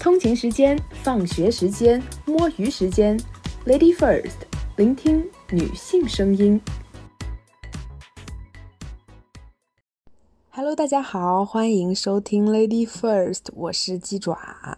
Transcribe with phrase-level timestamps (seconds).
[0.00, 3.20] 通勤时间、放学时间、摸鱼时间
[3.66, 4.30] ，Lady First，
[4.78, 6.58] 聆听女性声音。
[10.48, 14.34] Hello，大家好，欢迎收听 Lady First，我是鸡爪。《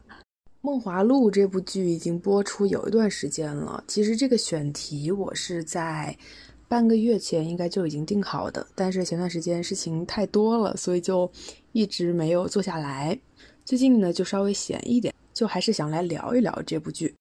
[0.60, 3.84] 梦华录》这部剧已经播出有一段时间了。
[3.86, 6.18] 其实这个选题我是在
[6.66, 11.30] 半个月前应该就已经定好的，但是前段时间事情太多了，所以就
[11.70, 13.16] 一直没有做下来。
[13.64, 17.14] 最近呢，就稍微闲一点，就还是想来聊一聊这部剧。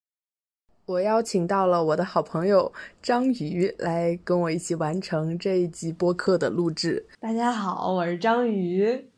[0.86, 7.08] 我邀请到了我的好朋友章鱼来跟我一起完成这一集播客的录制。
[7.20, 9.10] 大家好，我是章鱼，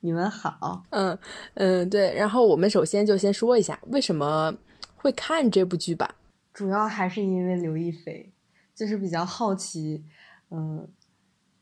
[0.00, 0.84] 你们好。
[0.90, 1.18] 嗯
[1.54, 2.14] 嗯，对。
[2.14, 4.54] 然后我们首先就先说一下为什么
[4.96, 6.16] 会看这部剧吧。
[6.54, 8.32] 主要还是因为刘亦菲，
[8.74, 10.04] 就是比较好奇，
[10.50, 10.88] 嗯，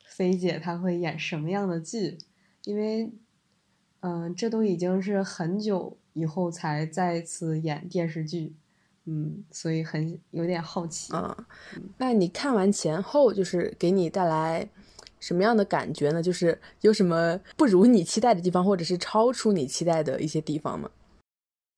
[0.04, 2.18] 菲姐她会演什么样的剧，
[2.64, 3.12] 因为。
[4.00, 8.56] 嗯，这都已经是很久以后才再次演电视剧，
[9.04, 11.12] 嗯，所以很有点好奇。
[11.14, 11.36] 嗯，
[11.98, 14.66] 那你看完前后，就是给你带来
[15.20, 16.22] 什么样的感觉呢？
[16.22, 20.90] 就是有什么不如你期待的地方，或者是超出你期待的一些地方吗？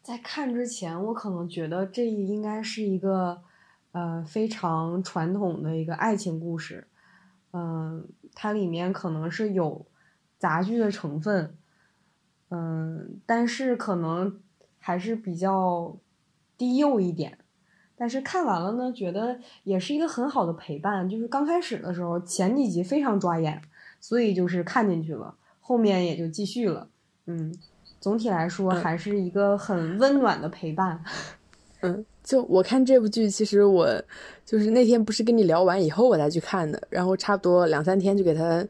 [0.05, 3.43] 在看之前，我可能觉得这应该是一个
[3.91, 6.87] 呃非常传统的一个爱情故事，
[7.53, 9.85] 嗯，它里面可能是有
[10.39, 11.58] 杂剧的成分。
[12.51, 14.41] 嗯，但是可能
[14.79, 15.97] 还是比较
[16.57, 17.39] 低幼一点。
[18.01, 21.09] 但是看完了呢，觉得也是一个很好的陪伴。
[21.09, 23.61] 就是刚开始的时候，前几集非常抓眼，
[24.01, 26.89] 所以就是看进去了，后面也就继续了。
[27.27, 27.53] 嗯，
[28.01, 31.03] 总体来说还是一个很温暖的陪伴。
[31.83, 33.89] 嗯，就我看这部剧，其实我
[34.45, 38.65] 就是那天不是跟你聊完以后我再去看的，然后差不多两三天就给它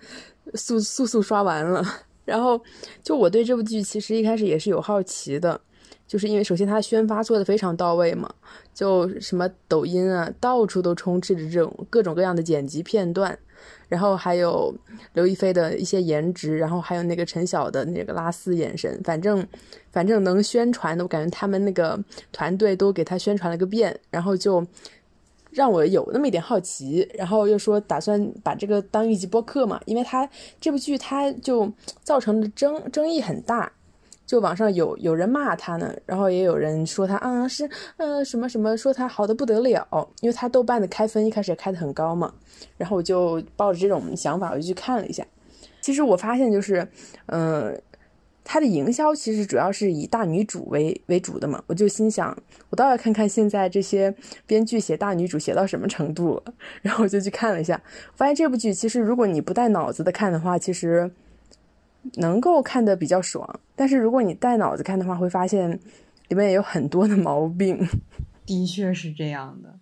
[0.54, 1.84] 速速速刷完了。
[2.28, 2.60] 然后，
[3.02, 5.58] 就我对这部剧其实一开始也是有好奇的，
[6.06, 8.28] 就是因为首先它宣发做的非常到位嘛，
[8.74, 13.36] 就什么抖音啊，到处都充斥着这种各种各样的剪辑片段，
[13.88, 14.74] 然后还有
[15.14, 19.46] 刘亦菲的一些颜值，然后还有那个陈晓的那个拉丝眼神，反正
[19.90, 21.98] 反正能宣传的，我感觉他们那个
[22.30, 24.62] 团队都给他宣传了个遍，然后就。
[25.58, 30.28] 让我有那么一点好奇，然后又说打算把这个当一集播客嘛，因为他
[30.60, 31.68] 这部剧他就
[32.04, 33.72] 造成的争争议很大，
[34.24, 42.32] 就网上有有人骂他呢，然后也有人说他啊是呃什么什么说他好的不得了，因为他豆瓣的开分一开始也开的很高嘛，
[42.76, 45.26] 然后我就抱着这种想法我就去看了一下，
[45.80, 46.86] 其实我发现就是
[47.26, 47.76] 嗯。
[48.50, 52.34] 它的营销其实主要是以大女主为为主的嘛，我就心想，
[52.70, 54.12] 我倒要看看现在这些
[54.46, 56.54] 编剧写大女主写到什么程度了。
[56.80, 57.78] 然后我就去看了一下，
[58.16, 61.10] 发现这部剧其实如果你不带脑子的看的话，其实
[62.14, 63.60] 能够看得比较爽。
[63.76, 65.78] 但是如果你带脑子看的话，会发现
[66.28, 67.86] 里面也有很多的毛病。
[68.46, 69.78] 的确是这样的。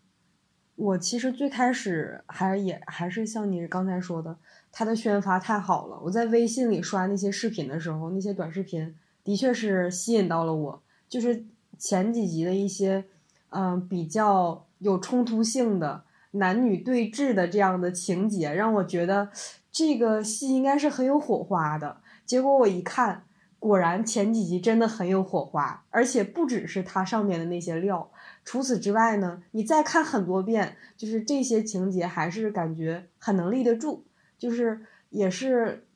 [0.74, 4.36] 我其实最开始还也还是像你刚才说的。
[4.78, 8.94] 他的宣发太好了，我在微信里刷那些视频的时候，那些短视频
[9.24, 10.82] 的确是吸引到了我。
[11.08, 11.46] 就是
[11.78, 13.02] 前几集的一些，
[13.48, 19.30] 嗯，比较有冲突性的男女对峙的这样的情节，让我觉得
[19.72, 21.96] 这个戏应该是很有火花的。
[22.26, 23.24] 结果我一看，
[23.58, 28.10] 果然前几集真的很有火花，而且不只是它上面的那些料。
[28.44, 34.04] 除此之外呢，你再看很多遍，就是这些情节还是感觉很能立得住。
[34.38, 35.86] 就是也是，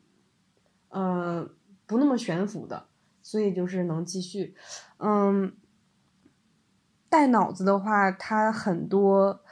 [0.89, 1.49] 呃，
[1.87, 2.87] 不那么悬浮的，
[3.21, 4.55] 所以就是能继续。
[4.99, 5.55] 嗯，
[7.09, 9.45] 带脑子的话，它很多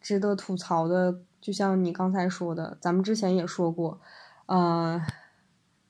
[0.00, 4.00] 值得吐槽的，就像你刚才说的，咱们之前也说过，
[4.46, 5.04] 呃，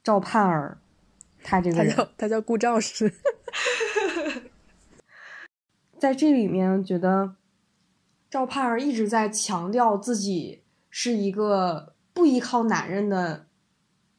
[0.02, 0.78] 赵盼儿，
[1.42, 3.12] 他这个人，他叫他叫顾兆师，
[5.98, 7.36] 在这里面觉得
[8.30, 10.62] 赵盼儿一直在强调自己。
[11.00, 13.46] 是一个不依靠男人的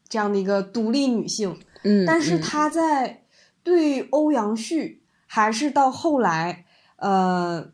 [0.08, 3.26] 这样的一个独立女性，嗯，但是她在
[3.64, 6.66] 对欧阳旭，还是到后来，
[6.96, 7.74] 呃，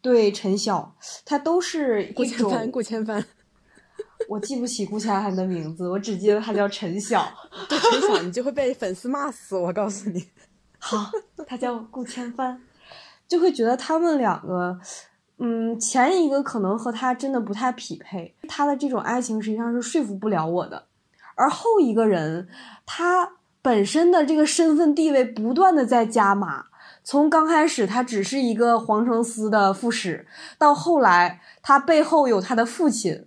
[0.00, 0.96] 对陈晓，
[1.26, 3.22] 她都是一种顾千帆，
[4.26, 7.30] 我记不起顾千帆的名字，我只记得他叫陈晓。
[7.68, 10.30] 对陈晓，你就会被粉丝骂死，我告诉你。
[10.78, 11.10] 好，
[11.46, 12.58] 他叫顾千帆，
[13.28, 14.80] 就会觉得他们两个。
[15.38, 20.86] 嗯，前一个可能和他真的不太匹配，他的这种爱情实际上是说服不了我的。
[21.34, 22.48] 而后一个人，
[22.86, 26.66] 他本身的这个身份地位不断的在加码，
[27.02, 30.26] 从刚开始他只是一个皇城司的副使，
[30.58, 33.26] 到后来他背后有他的父亲，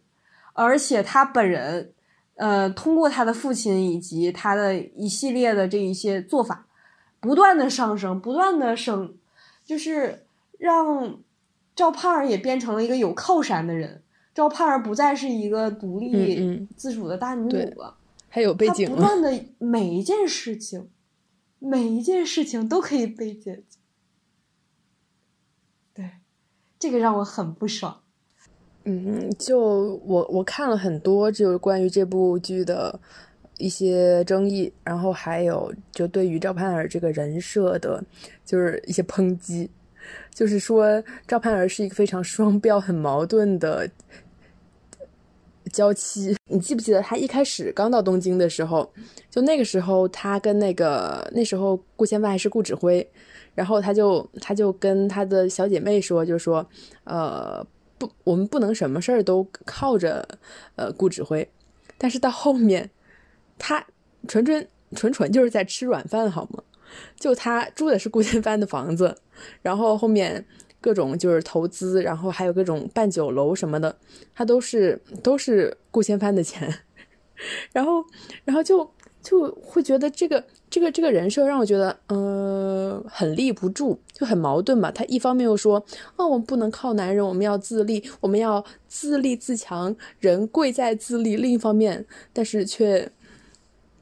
[0.54, 1.92] 而且他本人，
[2.36, 6.68] 呃，通过他的父亲以及他的一系列的这一些做法。
[7.19, 9.16] 不断的上升，不断的升，
[9.66, 10.28] 就是
[10.60, 11.18] 让
[11.75, 14.01] 赵盼儿也变成了一个有靠山的人。
[14.33, 17.95] 赵盼儿不再是一个独立自主的大女主了，
[18.27, 18.89] 还有背景。
[18.89, 20.89] 不断的每一件事情，
[21.60, 23.63] 每一件事情都可以被解决。
[25.94, 26.12] 对，
[26.77, 28.01] 这个让我很不爽。
[28.83, 33.00] 嗯，就我我看了很多，就是关于这部剧的
[33.57, 38.04] 一些争议，然后还有就对于赵盼儿这个人设的，
[38.45, 39.71] 就是一些抨击，
[40.34, 43.90] 就是说赵盼儿是一个非常双标、很矛盾的
[45.72, 46.36] 娇妻。
[46.50, 48.92] 你记不记得她一开始刚到东京的时候，
[49.30, 53.07] 就那个时候她跟那个那时候顾千帆还是顾指挥，
[53.54, 56.68] 然后她就她就跟她的小姐妹说，就说
[57.04, 57.66] 呃。
[57.98, 60.28] 不，我们不能什么事儿都靠着，
[60.75, 61.50] 呃，顾指挥。
[61.98, 62.90] 但是到后面，
[63.57, 63.81] 她
[64.28, 66.62] 纯纯纯纯就是在吃软饭，好吗？
[67.19, 69.15] 就他住的是顾千帆的房子，
[69.61, 70.45] 然后后面
[70.79, 73.95] 各种就是投资，然后还有各种办酒楼什么的，
[74.33, 76.79] 他都是都是顾千帆的钱，
[77.73, 78.03] 然后
[78.43, 78.89] 然后就。
[79.25, 84.91] 就会觉得这个这个这个人设让我觉得，嗯，很立不住，就很矛盾吧。
[84.91, 85.83] 他一方面又说，
[86.15, 91.37] 哦，我们不能靠男人，我们要自立，我们要自立自强，人贵在自立。
[91.37, 93.11] 另一方面，但是却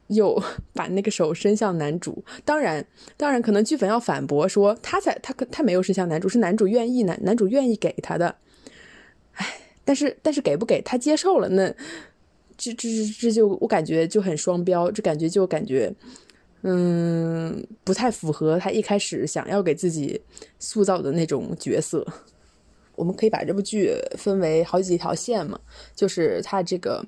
[0.07, 0.41] 又
[0.73, 2.23] 把那个手伸向男主。
[2.45, 2.85] 当然，
[3.17, 8.35] 当然，可能剧粉要反驳说，他才他可他没有伸向男主，是男主愿意男男主愿意给他的。
[9.33, 9.47] 唉，
[9.83, 11.73] 但是但是给不给他接受了那。
[12.55, 15.91] 这这这这就我感觉就很双标，这感觉就感觉，
[16.61, 20.21] 嗯，不太符合他一开始想要给自己
[20.59, 22.05] 塑造的那种角色。
[22.95, 25.59] 我们可以把这部剧分为好几条线嘛，
[25.95, 27.03] 就是他这个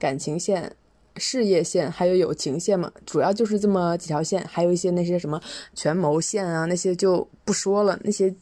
[0.00, 0.74] 感情线、
[1.18, 5.40] 事业线还有友情线嘛，主要就是这么几条线，还有一些那些什么
[5.74, 8.34] 权谋线啊，那些就不说了，那些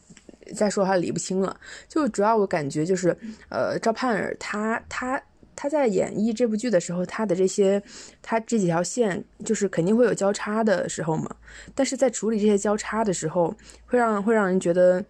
[0.55, 1.59] 再说还理不清了。
[1.87, 3.17] 就主要我感觉就是，
[3.49, 5.21] 呃，赵盼儿她她。
[5.59, 7.81] 他在演绎这部剧的时候，他的这些，
[8.21, 11.35] 他这几条线就是肯定会有交叉的时候嘛。
[11.73, 13.55] 但是在处理这些交叉的时候，
[13.87, 15.03] 会让会让人觉得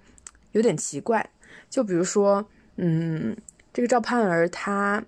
[0.53, 1.29] 有点奇怪。
[1.69, 2.47] 就比如说，
[2.77, 3.35] 嗯，
[3.73, 5.03] 这个赵盼儿，她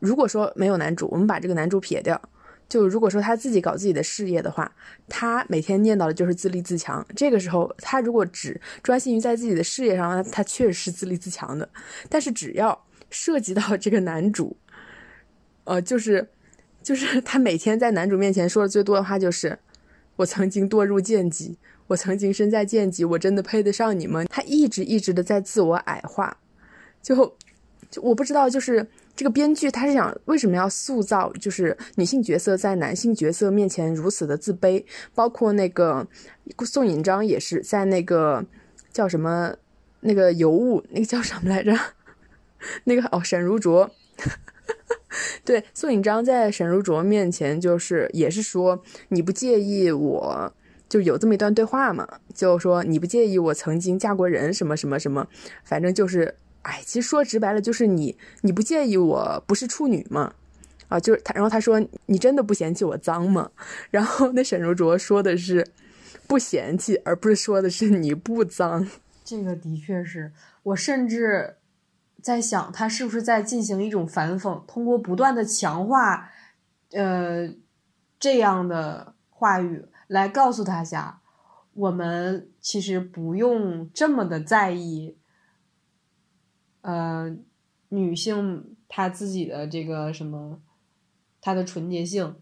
[0.00, 2.20] 如果说没有男主，我们把这个男主撇掉，
[2.68, 4.70] 就如果说他自己搞自己的事业的话，
[5.08, 7.04] 他每天念叨的就是自立自强。
[7.14, 11.68] 这个时候，他如果只专心于在自己的事业上，他确实是自立自强的。
[12.08, 14.56] 但是只要涉及到这个男主，
[15.64, 16.28] 呃，就是，
[16.82, 19.58] 就是他每天在男主面前说的最多的话就是，
[20.16, 21.58] 我曾经堕入贱籍，
[21.88, 24.24] 我曾经身在贱籍，我真的配得上你吗？
[24.24, 26.36] 他一直一直的在自我矮化，
[27.02, 27.36] 就，
[27.90, 28.86] 就我不知道，就是
[29.20, 34.82] 这个编剧他是想为什么要塑造就是女性角色在男性角色面前如此的自卑，
[35.14, 36.08] 包括那个
[36.64, 38.42] 宋引章也是在那个
[38.90, 39.54] 叫什么
[40.00, 41.76] 那个尤物那个叫什么来着？
[42.84, 43.90] 那个哦，沈如琢，
[45.44, 50.50] 对，宋引章在沈如琢面前就是也是说，你不介意我
[50.88, 52.08] 就有这么一段对话嘛？
[52.34, 55.28] 就说你不介意我曾经嫁过人什么什么什么，
[55.62, 60.32] 反正就是，哎，其实说直白了就是你你不介意我不是处女嘛？
[60.88, 63.50] 啊，就是他，然后他说你真的不嫌弃我脏吗？
[63.90, 65.66] 然后那沈如琢说的是
[66.26, 68.86] 不嫌弃，而不是说的是你不脏。
[69.24, 71.56] 这个的确是我甚至。
[72.22, 76.28] 在想他是不是在进行一种反讽，通过不断的强化，
[76.90, 77.48] 呃，
[78.18, 81.20] 这样的话语来告诉大家，
[81.72, 85.16] 我们其实不用这么的在意，
[86.82, 87.34] 呃，
[87.88, 90.60] 女性她自己的这个什么，
[91.40, 92.34] 她的纯洁性，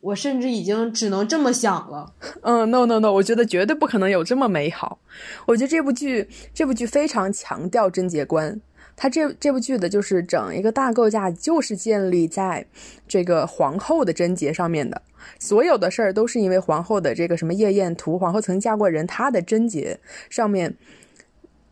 [0.00, 2.14] 我甚至已经只能这么想了。
[2.42, 4.98] 嗯，no no no，我觉得绝对不可能有这么美好。
[5.46, 8.60] 我觉得这部剧，这部剧非常强调贞洁观。
[8.98, 12.66] 他这这部剧的就是整一个大构架，就是建立在
[13.06, 15.02] 这个皇后的贞洁上面的。
[15.38, 20.76] 所有的事儿都是因为皇后的这个什么夜宴图，皇后曾嫁过人，她的贞洁上面，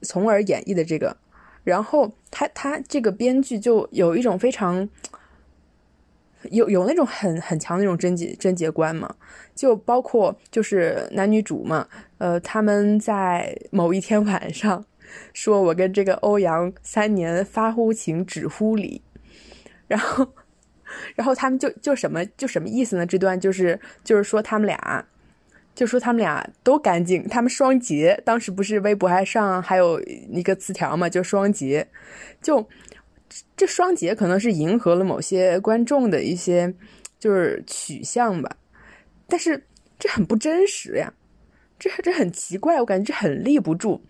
[0.03, 1.17] 从而演绎的这个。
[1.65, 4.89] 然后他他这个编剧就有一种非常
[6.51, 9.13] 有有那种很很强的那种贞洁贞洁观嘛，
[9.55, 14.85] 就包括就是男女主嘛，呃，他们在某一天晚上。
[15.33, 19.01] 说我跟这个欧阳三年发乎情，止乎礼，
[19.87, 20.27] 然后，
[21.15, 23.07] 然后他们就就什么就什么意思呢？
[23.07, 25.07] 这段就是就是说他们俩，
[25.75, 28.21] 就说他们俩都干净，他们双节。
[28.25, 31.87] 当时不是微博还上还有一个词条嘛，就双节，
[32.41, 32.67] 就
[33.57, 36.73] 这双节可能是迎合了某些观众的一些
[37.19, 38.57] 就是取向吧，
[39.27, 39.67] 但是
[39.99, 41.13] 这很不真实呀，
[41.79, 44.01] 这这很奇怪，我感觉这很立不住，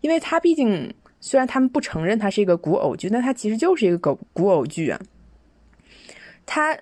[0.00, 5.00] 因为他毕竟虽然他们不承认他是一个古偶剧，但他其实就是一个古古偶剧啊，
[6.44, 6.76] 他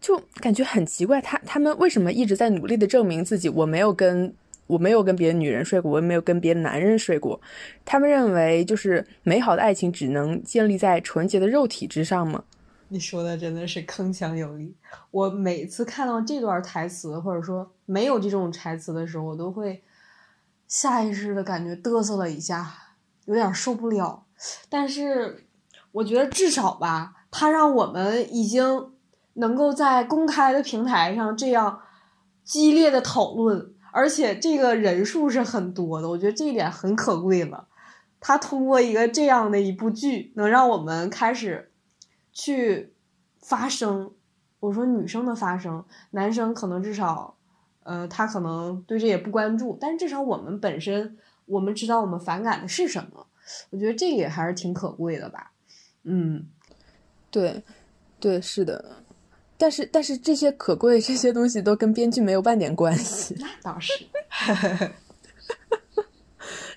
[0.00, 3.48] 就感觉很奇怪，他他们为什么一直在努力的证明自己？
[3.48, 4.34] 我没有跟
[4.66, 7.40] 我没有跟别的女人睡过，我也没有跟别的男人睡过，
[7.84, 12.44] 他们认为就是美好的爱情只能建立在纯洁的肉体之上吗？
[12.92, 14.74] 你说的真的是铿锵有力。
[15.12, 19.82] 我每次看到这段台词，或者说没有这种台词的时候，我都会
[20.66, 22.72] 下意识的感觉嘚瑟了一下，
[23.26, 24.24] 有点受不了。
[24.68, 25.44] 但是
[25.92, 28.90] 我觉得至少吧，他让我们已经
[29.40, 31.80] 能够在公开的平台上这样
[32.44, 37.66] 激烈的讨论，而且这个人数是很多的，我觉得这一点很可贵了。
[38.20, 41.66] 他通过一个这样的一部剧，能让我们开始。
[42.32, 42.94] 去
[43.42, 44.12] 发声，
[44.60, 47.36] 我说女生的发声，男生可能至少，
[47.82, 53.26] 呃，他可能对这也不关注，但是至少我们本身，我们知道我们反感的是什么，
[53.70, 55.50] 我觉得这也还是挺可贵的吧。
[56.04, 56.46] 嗯，
[57.32, 57.64] 对，
[58.20, 59.02] 对，是的，
[59.60, 63.36] 但是但是这些可贵这些东西都跟编剧没有半点关系。
[63.38, 63.92] 那倒是，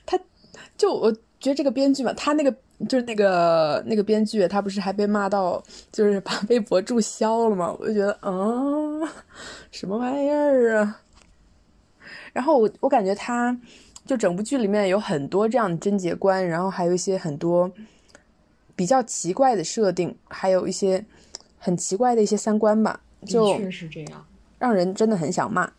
[0.06, 0.20] 他
[0.78, 1.10] 就我
[1.40, 2.54] 觉得这个编剧嘛，他那个。
[2.90, 7.74] 就是那个那个编剧，他不是还被骂到，就是把微博注销了吗？
[7.80, 9.08] 我就觉得，嗯，
[9.72, 11.00] 什么玩意儿啊？
[12.34, 13.58] 然后我我感觉他，
[14.06, 17.72] 就整部剧里面有很多这样的贞洁观，然后还有一些很多
[18.75, 21.06] 比较奇怪的设定，还有一些
[21.63, 23.00] 很奇怪的一些三观吧。
[23.25, 24.25] 就确实这样，
[24.60, 25.72] 让人真的很想骂。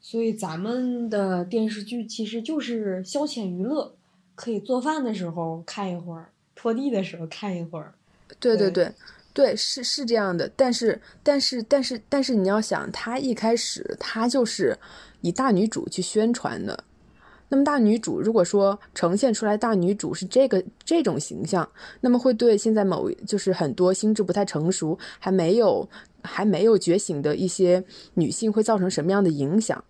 [0.00, 3.94] 所以咱们的电视剧其实就是消遣娱乐，
[4.34, 6.30] 可以做饭的时候看一会儿。
[6.60, 7.94] 拖地的时候看一会儿，
[8.40, 8.92] 对对对，
[9.32, 14.76] 对是是这样的，但是但是但是但是你要想，他一开始他就是
[15.20, 16.82] 以大女主去宣传的，
[17.48, 21.68] 那么大女主如果说呈现出来大女主是这个这种形象，
[22.00, 25.88] 那么会对现在某就是很多心智不太成熟、还没有
[26.22, 27.82] 还没有觉醒的一些
[28.14, 29.82] 女性会造成什么样的影响？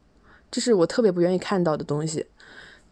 [0.51, 2.25] 这是我特别不愿意看到的东西。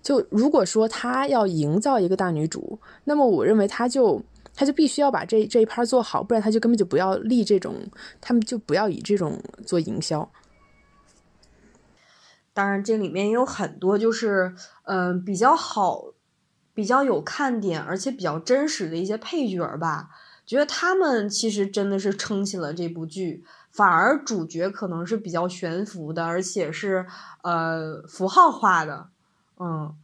[0.03, 4.23] 就如果说他要营造一个大女主，那么我认为他就
[4.55, 7.75] 他就必须要把这这一趴做好，不然他就根本就不要立这种，
[8.21, 10.29] 他们就不要以这种做营销。
[12.57, 16.07] 当然，这里面也有很多就是嗯比较好、
[16.73, 20.09] 比较有看点，而且比较真实的一些配角吧，
[20.47, 27.07] 觉得他们其实真的是撑起了这部剧，反而主角可能是比较悬浮的，而且是
[27.43, 29.11] 呃符号化的。
[29.59, 29.95] 嗯，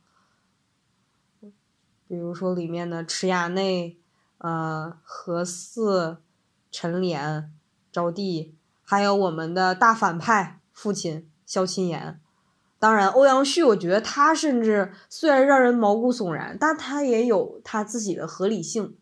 [2.06, 3.98] 比如说里面的池衙内、
[4.36, 6.18] 呃何四、
[6.70, 7.50] 陈莲、
[7.90, 12.18] 招娣，还有我们的大反派父亲萧钦言。
[12.82, 18.96] 当然，欧阳旭，我觉得他甚至虽然让人毛骨悚然，但他也有他自己的合理性，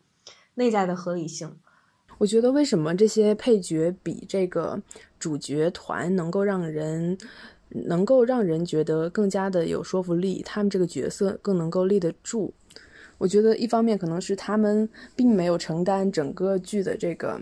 [0.53, 1.57] 内在的合理性。
[2.19, 4.79] 我觉得为什么这些配角比这个
[5.17, 7.17] 主角团能够让人。
[7.87, 12.53] 能够让人觉得更加的有说服力，他们这个角色更能够立得住。
[13.17, 17.39] 我觉得一方面可能是他们并没有承担整个剧的这个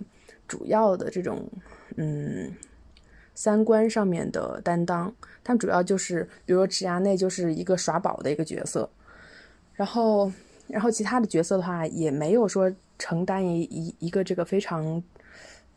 [0.48, 1.50] 主要的这种
[1.96, 2.53] 嗯
[3.39, 5.15] 三观上面的担当，
[5.46, 8.89] 他们主要就是比如说池衙内就是一个耍宝的一个角色，
[9.74, 10.29] 然后
[10.67, 15.01] 然后其他的角色的话也没有说承担一一一个这个非常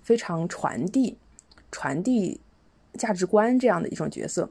[0.02, 1.16] 非常传递
[1.70, 2.40] 传递。
[2.98, 4.46] 价值观这样的一种角色，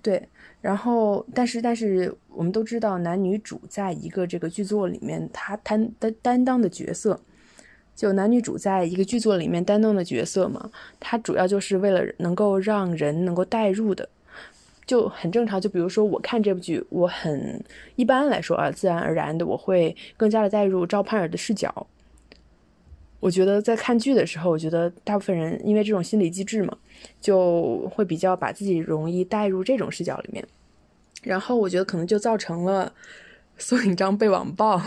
[0.00, 0.26] 对，
[0.62, 7.20] 然后但是但是我们都知道，男女主在一个这个剧作里面，他担担担当的角色，
[8.02, 10.68] 就男女主在一个剧作里面担当的角色嘛，
[10.98, 14.08] 他主要就是为了能够让人能够代入的，
[14.84, 15.60] 就很正常。
[15.60, 17.62] 就比如说我看这部剧，我很
[17.94, 21.86] 一般来说啊，自然而然的我会更加的带入赵盼儿的视角。
[23.20, 26.76] 我觉得在看剧的时候，我觉得大部分人因为这种心理机制嘛，
[27.20, 30.44] 就会比较把自己容易带入这种视角里面，
[31.22, 32.92] 然后我觉得可能就造成了
[33.58, 34.82] 宋引章被网暴。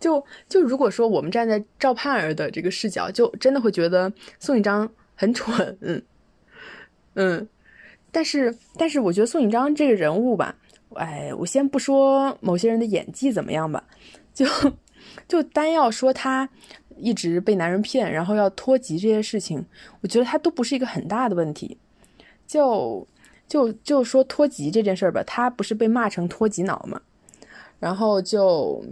[0.00, 6.04] 就就如果说我们站在赵盼儿的这个视角，就真的会觉得宋引章很蠢，
[7.14, 7.48] 嗯，
[8.10, 10.56] 但是但是我觉得宋引章这个人物吧，
[10.94, 13.84] 哎，我先不说某些人的演技怎么样吧，
[14.32, 14.46] 就。
[15.26, 16.48] 就单要说他
[16.96, 19.64] 一直被男人骗，然后要脱籍这些事情，
[20.00, 21.78] 我觉得他都不是一个很大的问题。
[22.46, 23.06] 就
[23.46, 27.00] 就就说脱籍这件事儿吧，他不是被骂成脱籍脑嘛，
[27.78, 28.84] 然后就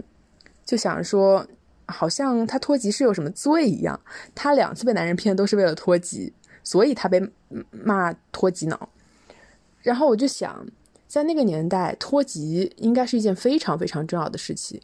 [0.67, 1.47] 就想说，
[1.85, 3.97] 好像他脱籍是有什么罪一样。
[4.35, 7.25] 他两次被男人骗都是为了脱籍，所以他被
[7.71, 8.89] 骂脱籍脑。
[9.81, 10.67] 然后我就想，
[11.07, 14.81] 在那个年代，脱籍应该是一件非常非常重要的事情。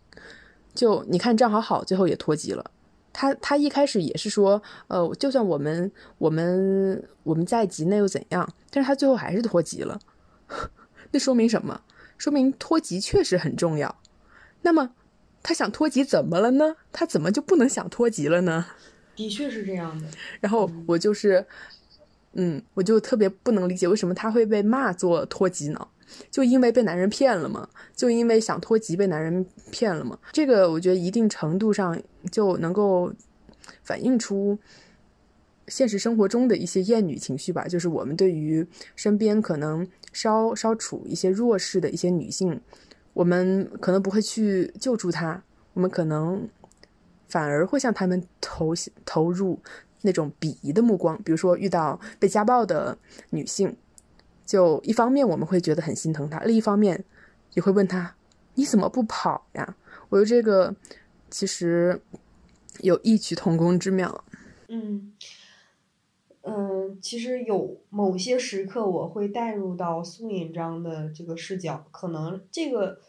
[0.74, 2.72] 就你看，张好好最后也脱籍了。
[3.12, 8.50] 他他一开始也是说，呃，就算我们我们我们在籍，那又怎样？
[8.72, 10.00] 但是他最后还是脱籍了。
[11.12, 11.82] 那说明什么？
[12.18, 13.94] 说明脱籍确实很重要。
[14.62, 14.92] 那么
[15.44, 16.78] 他想脱籍怎么了呢？
[16.92, 18.66] 他怎么就不能想脱籍了呢？
[19.16, 20.08] 的确是这样的。
[20.40, 21.46] 然后我就是，
[22.32, 25.92] 嗯，我就特别不能理解为什么他会被骂做脱籍脑，
[26.32, 27.70] 就因为被男人骗了吗？
[27.96, 30.18] 就因为想脱籍被男人骗了吗？
[30.32, 33.14] 这个我觉得一定程度上就能够
[33.84, 34.58] 反映出
[35.68, 42.60] 现实生活中的一些厌女情绪吧，就是我们对于身边可能稍稍处一些弱势的一些女性，
[43.14, 45.42] 我们可能不会去救助她，
[45.74, 46.48] 我们可能。
[47.30, 49.60] 反而会向他们投投入
[50.02, 52.96] 那种鄙夷的目光，比如说遇到被家暴的
[53.32, 53.76] 女性，
[54.46, 57.04] 就一方面我们会觉得很心疼她，另一方面
[57.56, 58.16] 也会问她
[58.54, 59.76] 你怎么不跑呀？
[60.10, 60.76] 我觉得这个
[61.32, 62.00] 其实
[62.82, 64.24] 有异曲同工之妙。
[64.68, 65.13] 嗯
[66.46, 73.00] 嗯，其实有某些时刻我会带入到苏引章的这个视角，可能这个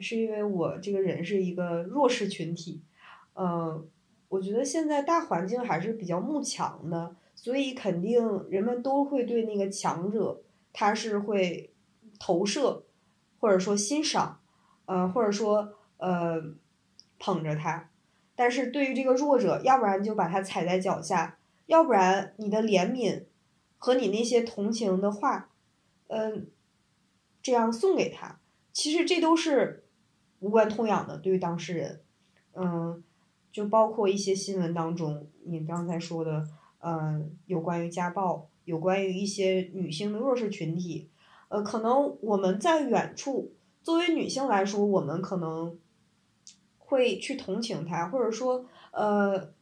[0.00, 2.82] 是因为我这个人是一个弱势群体。
[3.34, 3.86] 嗯，
[4.28, 11.72] 我觉得现在大环境还是比较慕强的，所以肯定人们都会对那个强者，他是会
[12.18, 12.84] 投射，
[13.38, 14.40] 或者说欣赏，
[14.86, 16.42] 呃，或者说呃
[17.20, 17.90] 捧着他。
[18.34, 23.24] 但是对于这个弱者，要不然就把他踩在脚下，要不然你的怜悯
[23.78, 25.50] 和你那些同情的话，
[26.08, 26.48] 嗯，
[27.42, 28.40] 这样送给他，
[28.72, 29.84] 其实这都是
[30.40, 32.00] 无关痛痒的，对于当事人，
[32.54, 33.02] 嗯。
[33.54, 36.44] 就包括一些新闻当中，你刚才说的，
[36.80, 41.08] 嗯，有关于家暴，有关于一些女性的弱势群体，
[41.46, 45.78] 呃，可能我们在远处，作为女性来说，我们可能
[46.78, 49.52] 会去同情她，或者说，呃，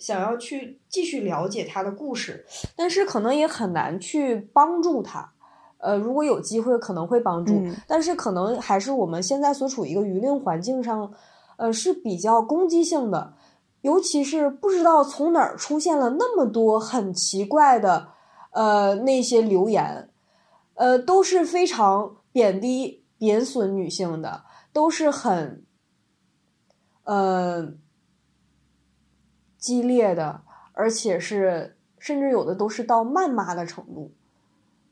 [0.00, 5.32] 想要去继续了解他的故事，但是可能也很难去帮助他，
[5.78, 11.12] 呃，如果有机会可能会帮助，但是可能还是我们现在所处一个舆论环境上。
[11.56, 13.34] 呃，是比较攻击性的，
[13.82, 18.08] 尤其是不知道从哪儿出现了那么多很奇怪的，
[18.52, 20.08] 呃，那些留言，
[20.72, 25.62] 呃，都是非常贬低、贬损女性的，都是很，
[27.04, 27.74] 呃，
[29.60, 30.40] 激烈的，
[30.72, 34.10] 而且是甚至有的都是到谩骂的程度，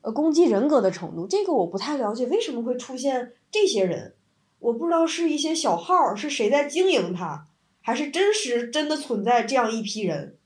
[0.02, 1.26] 呃，攻击人格的程度。
[1.26, 4.14] 这个我不太了解，为什么会出现这些人？
[4.60, 7.46] 我不知道是一些小号是谁在经营它，
[7.80, 10.36] 还是真实真的存在这样一批人，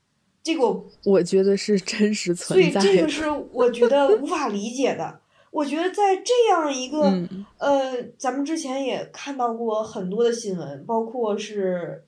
[0.41, 2.79] 这个我 我觉得是真实存在。
[2.79, 5.19] 所以这个是我觉得无法理解的。
[5.49, 7.11] 我觉得在这样一个
[7.59, 12.03] 呃，咱们之前也看到过很多的新闻，包括是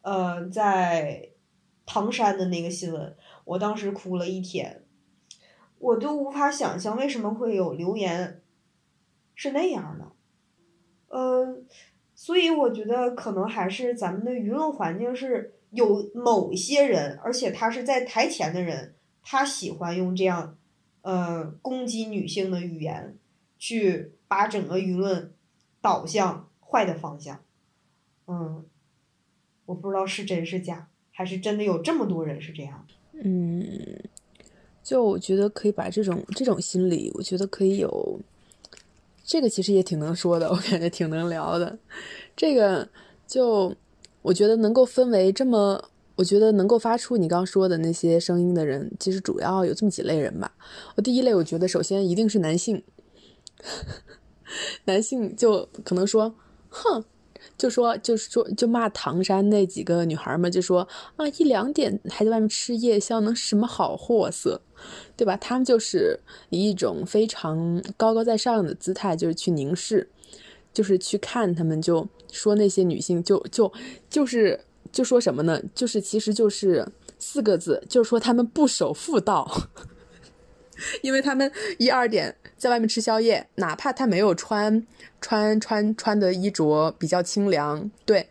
[0.00, 1.28] 呃在
[1.90, 4.84] 唐山的那个新闻，我当时哭了一天，
[5.78, 8.42] 我都无法想象为什么会有留言
[9.34, 10.12] 是那样的。
[11.08, 11.62] 呃，
[12.14, 20.58] 所以我觉得可能还是咱们的舆论环境是有某些人，而且他是在台前的人，他喜欢用这样，
[21.00, 23.16] 呃，攻击女性的语言，
[23.58, 25.32] 去把整个舆论
[25.80, 27.42] 导向坏的方向。
[28.26, 28.66] 嗯，
[29.64, 32.86] 我不知道是真是假，还是真的有这么多人是这样。
[33.12, 33.66] 嗯，
[34.84, 38.20] 就我觉得可以把这种这种心理，我觉得可以有。
[39.24, 41.76] 这个其实也挺能说的，我感觉挺能聊的。
[42.36, 42.88] 这个
[43.26, 43.74] 就
[44.22, 50.52] 我觉得能够分为这么，我觉得能够发出你刚说的那些声音的人，其实主要有这么几类人吧。
[50.94, 52.80] 我第一类，我觉得首先一定是男性，
[54.86, 56.32] 男性就可能说，
[56.68, 57.04] 哼。
[57.58, 64.60] 就说，就是说，就骂唐山那几个女孩们，就说啊，一两点还在外面吃夜宵，能什么好货色，
[65.16, 65.36] 对吧？
[65.36, 66.18] 他们就是
[66.50, 70.08] 以一种非常高高在上的姿态，就是去凝视，
[70.72, 73.70] 就是去看他们，就说那些女性，就就
[74.08, 74.60] 就是
[74.92, 75.60] 就说什么呢？
[75.74, 76.86] 就是其实就是
[77.18, 79.68] 四个字，就是说他们不守妇道，
[81.02, 84.86] 因为他们一二点在外面吃宵夜，哪怕他没有穿。
[85.20, 88.28] 穿穿穿的衣着比较清凉，对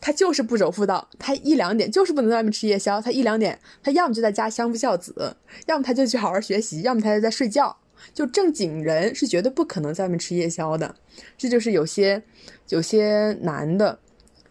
[0.00, 1.08] 他就是不守妇道。
[1.18, 3.00] 他一两点就是不能在外面吃夜宵。
[3.00, 7.76] 他一两点，他要么就在家相夫教子，要么他就去好好学习，要么他就在睡觉。
[8.14, 10.94] 就正经人是绝对不可能在外面吃夜宵的。
[11.36, 12.22] 这就是有些
[12.68, 13.98] 有些男的，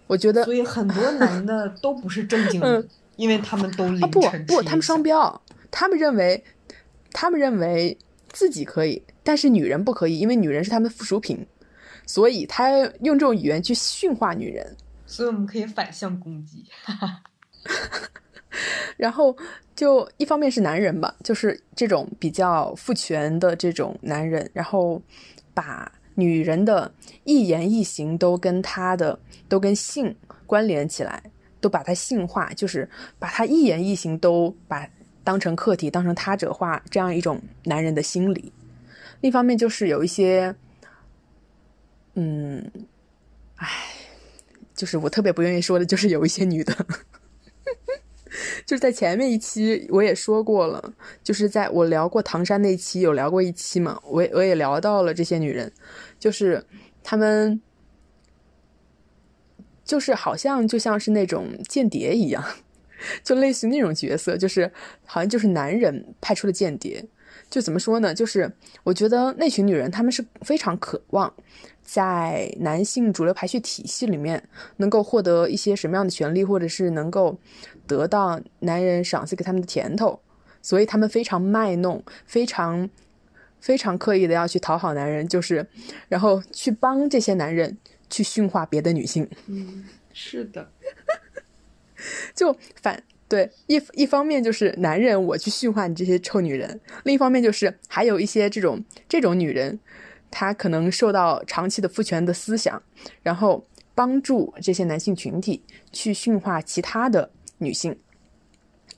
[0.08, 6.44] 我觉得，所以很多男的都不是正经 人，因为他们都不不，他们双标，他们认为
[7.12, 7.98] 他们认为
[8.30, 9.02] 自己可以。
[9.24, 11.46] 但是女人不可以，因为女人是他们的附属品，
[12.06, 12.70] 所以他
[13.02, 14.78] 用这种语言去驯化女人。
[15.06, 16.66] 所以我们可以反向攻击。
[18.98, 19.36] 然后
[19.76, 25.02] 就一方面是男人吧，就是这种比较父权的这种男人，然后
[25.54, 26.92] 把女人的
[27.26, 30.16] 一言一行都跟他的都跟性
[30.46, 31.22] 关联起来，
[31.60, 32.90] 都把它性化，就是
[33.20, 34.88] 把他一言一行都把
[35.28, 38.54] 当成客体，当成他者化这样一种男人的心理。
[39.20, 40.56] 另一方面就是有一些，
[42.14, 42.72] 嗯，
[43.58, 43.68] 唉，
[44.74, 46.74] 就是我特别不愿意说的，就是有一些女的。
[48.66, 55.70] 就是在前面一期我也说过了，就是在我聊过唐山那期有聊过一期嘛，我我也聊到了这些女人，
[56.18, 56.66] 就是
[57.04, 57.62] 她们，
[59.84, 62.42] 就是好像就像是那种间谍一样，
[63.24, 64.72] 就类似那种角色，就是
[65.06, 67.04] 好像就是男人派出的间谍，
[67.50, 68.14] 就怎么说呢？
[68.14, 68.52] 就是
[68.84, 71.34] 我觉得那群女人她们是非常渴望。
[71.82, 74.44] 在男性主流排序体系里面，
[74.76, 77.40] 能够获得一些什么样的权利，或者是能够
[77.88, 80.20] 得到男人赏赐给他们的甜头，
[80.62, 82.90] 所以他们非常卖弄，非常
[83.62, 85.66] 非常刻意的要去讨好男人，就是
[86.10, 87.78] 然后去帮这些男人
[88.10, 89.26] 去驯化别的女性。
[89.46, 90.70] 嗯，是的，
[92.34, 99.80] 就反对一一方面就是男人我去驯化你这些臭女人，另一方面就是还有一些这种这种女人。
[100.30, 102.84] 她可能受到长期的父权的思想，
[103.24, 107.98] 然后帮助这些男性群体去驯化其他的女性，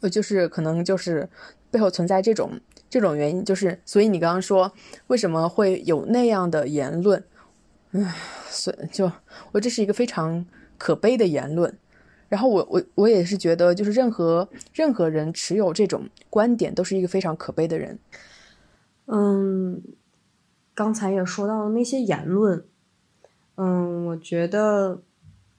[0.02, 1.30] 呃，就是可能就是
[1.70, 2.60] 背后存在这种
[2.90, 4.74] 这种原因，就是所以你刚刚说
[5.06, 7.24] 为什么会有那样的言论，
[7.92, 8.16] 唉，
[8.50, 9.12] 所就
[9.52, 10.44] 我这是一个非常
[10.80, 11.78] 可悲的言论，
[12.30, 18.00] 然后我我我也是觉得就是任何任何人持有这种观点都是一个非常可悲的人，
[19.08, 19.82] 嗯。
[20.76, 22.64] 刚才也说到了那些言论，
[23.56, 25.02] 嗯，我觉得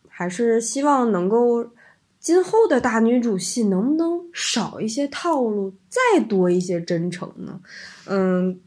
[0.08, 1.72] 还是希望能够
[2.18, 7.60] 今后的大女主戏能不能少一些套路，再多一些真诚呢？
[8.06, 8.58] 嗯，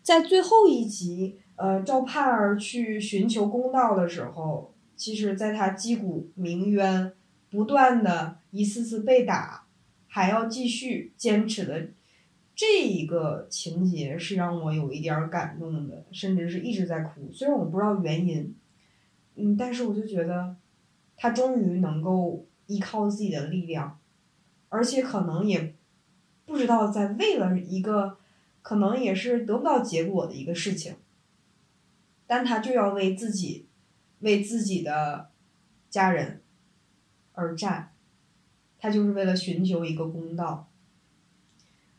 [0.00, 7.12] 在最后一集，呃，赵盼儿去寻求公道的时候，其实在她击鼓鸣冤，
[7.50, 9.66] 不断的一次次被打，
[10.06, 11.88] 还要继续坚持的。
[12.54, 17.30] 这一个情节是让我有一点感动的，甚至是一直在哭。
[17.32, 18.54] 虽然我不知道原因，
[19.36, 20.56] 嗯，但是我就觉得，
[21.16, 23.98] 他终于能够依靠自己的力量，
[24.68, 25.74] 而且可能也
[26.44, 28.18] 不知道在为了一个
[28.60, 30.96] 可能也是得不到结果的一个事情，
[32.26, 33.68] 但他就要为自己，
[34.18, 35.30] 为自己的
[35.88, 36.42] 家人
[37.40, 37.94] 而战，
[38.78, 40.70] 他就是为了寻求一个公道。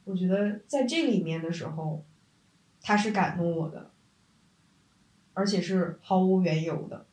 [0.04, 2.06] 我觉得在这里面的时候，
[2.80, 3.92] 他是感动我的，
[5.34, 7.08] 而且是毫无缘由的。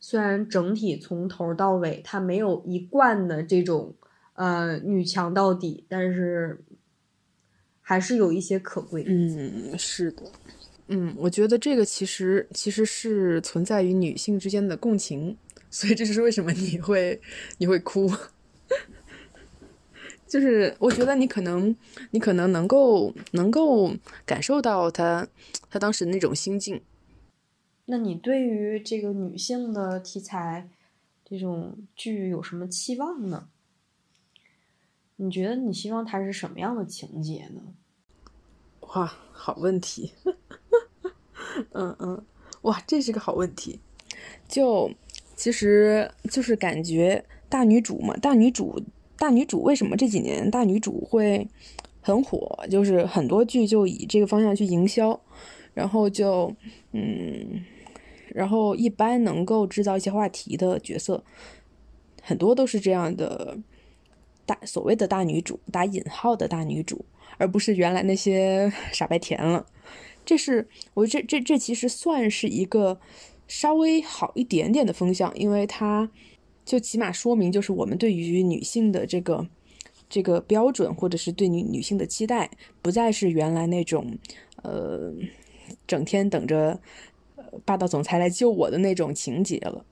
[0.00, 3.94] 虽然整体从头到尾他没有一贯的这种
[4.34, 6.62] 呃女强到底，但是
[7.80, 9.04] 还是有一些可贵。
[9.06, 10.22] 嗯，是的，
[10.88, 15.36] 嗯，我觉得这个其实其实是存在于女性之间的共情，
[15.70, 17.20] 所以这就是为什么你会
[17.58, 18.10] 你会哭。
[20.28, 21.74] 就是我觉得你可能，
[22.10, 23.94] 你可能能够能够
[24.26, 25.26] 感受到他
[25.70, 26.82] 他当时那种心境。
[27.86, 30.68] 那你对于这个女性的题材
[31.24, 33.48] 这种剧有什么期望呢？
[35.16, 37.62] 你觉得你希望它是什么样的情节呢？
[38.80, 40.12] 哇，好问题！
[41.72, 42.24] 嗯嗯，
[42.62, 43.80] 哇，这是个好问题。
[44.48, 44.90] 就
[45.36, 48.82] 其实就是感觉大女主嘛，大女主。
[49.16, 51.46] 大女主为什么这几年大女主会
[52.00, 52.66] 很火？
[52.68, 55.18] 就是很多剧就以这个方向去营销，
[55.72, 56.52] 然后就
[56.90, 57.64] 嗯，
[58.30, 61.22] 然后一般能够制造一些话题的角色，
[62.22, 63.56] 很多都是这样的
[64.44, 67.04] 大所谓的大女主，打引号的大女主，
[67.38, 69.64] 而不是原来那些 傻白甜了。
[70.24, 73.00] 这是我这这这其实算是一个
[73.46, 76.10] 稍微好一点点的风向，因为它。
[76.66, 79.46] 就起码说明，就是我们对于女性的这个
[80.08, 84.16] 这个标准，或者是对女女性的期待，不再是原来那种，
[84.62, 85.12] 呃，
[85.86, 86.80] 整天等着
[87.66, 89.84] 霸道总裁来救我的那种情节了。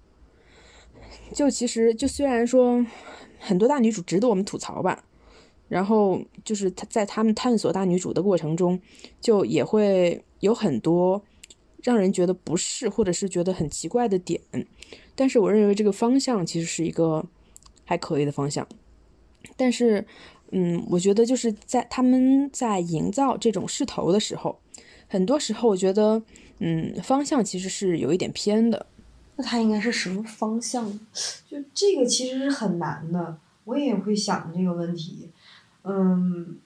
[1.35, 2.87] 就其实，就虽然说
[3.39, 5.05] 很多大女主值得我们吐槽吧，
[5.69, 8.81] 然后就是他在他们探索大女主的过程中，
[9.21, 11.23] 就也会有很多
[11.83, 14.41] 让人觉得不适，或者是觉得很奇怪的点。
[15.15, 17.25] 但是我认为这个方向其实是一个
[17.85, 18.67] 还可以的方向，
[19.57, 20.07] 但是
[20.51, 24.59] 嗯，我觉得就是在他们在营造这种势头的时候，
[25.09, 26.23] 很多时候我觉得，
[26.59, 28.87] 嗯，方向其实是有一点偏的。
[29.37, 30.99] 那他应该是什么方向？
[31.49, 35.31] 就这个其实是很难的，我也会想这个问题。
[35.85, 36.59] 嗯，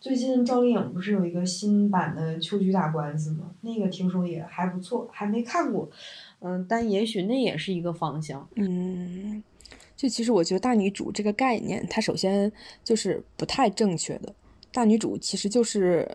[0.00, 3.50] 最近赵丽颖不是有一个新版的《秋菊打官司》吗？
[3.62, 5.88] 那个听说也还不错，还没看过。
[6.40, 8.48] 嗯，但也许那也是一个方向。
[8.54, 9.42] 嗯，
[9.96, 12.50] 就其实我觉得大女主这个概念，它首先
[12.84, 14.34] 就是不太正确的。
[14.72, 16.08] 大女主其实就是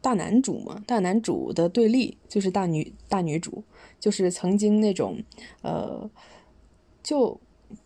[0.00, 3.62] 大男主嘛，大男主的对立就是大女大女主。
[3.98, 5.18] 就是曾经那种，
[5.62, 6.08] 呃，
[7.02, 7.40] 就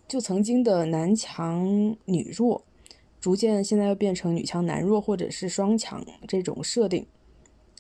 [0.09, 1.65] 就曾经的男强
[2.05, 2.63] 女弱，
[3.21, 7.07] 逐渐现在又变成女强男弱，或者是双强这种设定，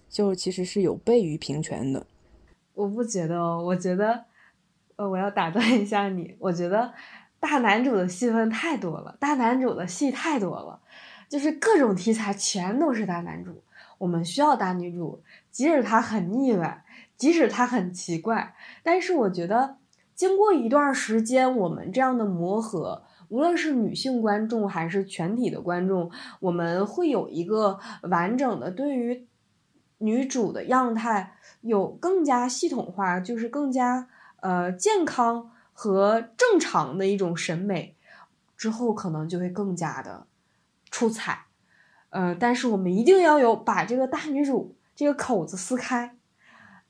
[0.09, 2.07] 就其实是有悖于平权的。
[2.75, 4.25] 我不觉得哦，我觉得，
[4.97, 6.93] 呃，我要打断一下你，我觉得
[7.41, 10.81] 大男主的戏份太多了，大男主的戏太多了，
[11.29, 13.63] 就是各种题材全都是大男主，
[13.99, 16.85] 我们需要大女主，即使他很腻歪。
[17.17, 19.77] 即使它很奇怪，但是我觉得
[20.15, 29.27] 经过一段时间，我们这样的磨合，无论是女性观众还是全体的观众，我们会有一个完整的对于
[29.99, 34.09] 女主的样态有更加系统化，就是更加
[34.41, 37.97] 呃健康和正常的一种审美，
[38.57, 40.27] 之后可能就会更加的
[40.91, 41.47] 出彩。
[42.11, 46.17] 呃，但是我们一定要有把这个大女主这个口子撕开。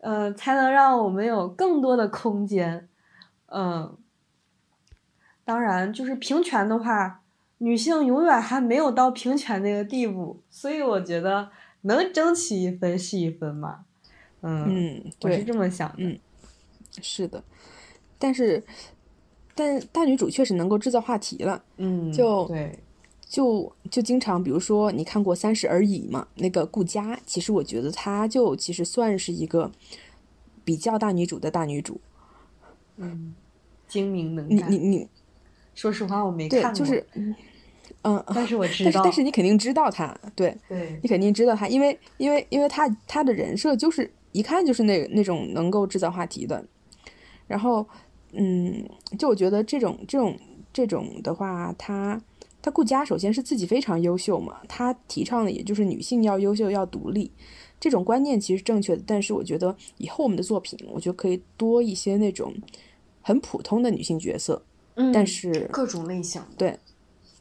[0.03, 2.89] 呃，才能让我们有更多的空间，
[3.49, 3.99] 嗯，
[5.45, 7.23] 当然，就是平权的话，
[7.59, 11.51] 女性永远还没有到平权那个地步，所以我觉得
[11.83, 13.85] 能争取一分是一分嘛，
[14.43, 16.19] 嗯，我是这么想的，嗯，
[17.03, 17.43] 是的，
[18.19, 18.63] 但是，
[19.55, 22.79] 但大女主确实能够制造话题了，嗯，就对。
[23.31, 26.27] 就就经常，比如说你看过《三十而已》嘛？
[26.35, 29.71] 那个顾佳，其实我觉得她就其实算是一个
[30.65, 32.01] 比较大女主的大女主。
[32.97, 33.33] 嗯，
[33.87, 34.69] 精明能干。
[34.69, 35.09] 你你你，
[35.75, 36.71] 说实话我没看过。
[36.71, 37.07] 对，就是
[38.03, 38.91] 嗯，但是我知道。
[38.91, 46.65] 但是但是你肯定知道他，对，对你肯定知道他，因为因为因为他他的人设就是一看就是那那种能够制造话题的。
[47.47, 47.87] 然后
[48.33, 50.39] 嗯，就我觉得这种这种
[50.73, 52.21] 这种的话，他。
[52.63, 57.33] 他顾佳首先是自己非常优秀嘛，他提倡的也就是女性要优秀要独立，
[57.81, 59.03] 这种观念其实正确的。
[59.07, 62.55] 但是我觉得以后我们的作品，我觉得可以多一些那种
[63.23, 64.63] 很普通的女性角色，
[65.01, 66.79] 嗯，但是各种类型，对，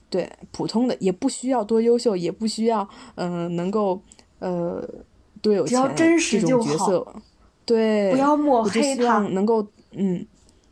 [0.10, 4.02] 对，普通的也不需要多优秀，也不需要嗯能够
[4.39, 4.88] 呃
[5.41, 7.15] 多有钱这种角色，
[7.65, 10.26] 对，不要抹黑他，能够嗯，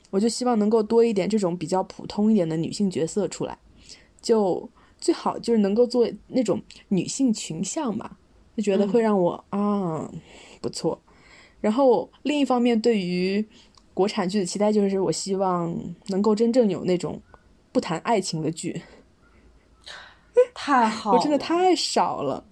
[0.10, 3.58] 我就希望能够多一点这种比较普通一点的女性角色出来。
[4.20, 4.68] 就
[5.00, 8.18] 最好就是能够做那种女性群像吧，
[8.58, 10.12] 就觉得会让我啊
[10.60, 11.00] 不错。
[11.62, 13.46] 然后另一方面，对于
[13.98, 15.76] 国产剧的期待就是，我希望
[16.10, 17.20] 能够真正有那种
[17.72, 18.84] 不谈爱情的剧。
[20.54, 22.46] 太好， 我真的太少了，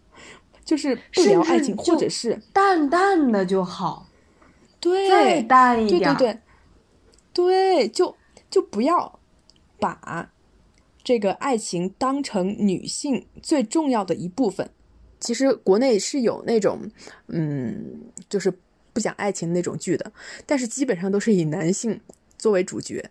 [0.64, 4.08] 就是不聊爱情，或者是淡淡的就好。
[4.80, 6.34] 对，再淡一点，对对
[7.34, 8.16] 对，对，就
[8.50, 9.20] 就不要
[9.80, 10.32] 把。
[11.04, 14.68] 这个爱情当成女性最重要的一部分，
[15.20, 16.90] 其实国内是有那种，
[17.28, 18.52] 嗯，就是
[18.96, 20.10] 不讲爱情那种剧的，
[20.48, 22.00] 但是基本上都是以男性
[22.38, 23.04] 作为主角，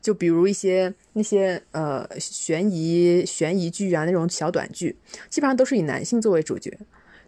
[0.00, 4.96] 就比如一些那些呃悬疑悬疑剧啊那种小短剧，
[5.28, 6.78] 基本上都是以男性作为主角，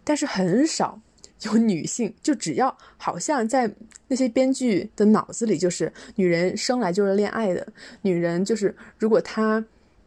[0.05, 1.01] 但是很少
[1.41, 3.69] 有女性，就只要好像在
[4.07, 7.67] 那些编剧的脑子里，就是女人生来就是恋爱的，
[8.03, 9.63] 女人就是如果她。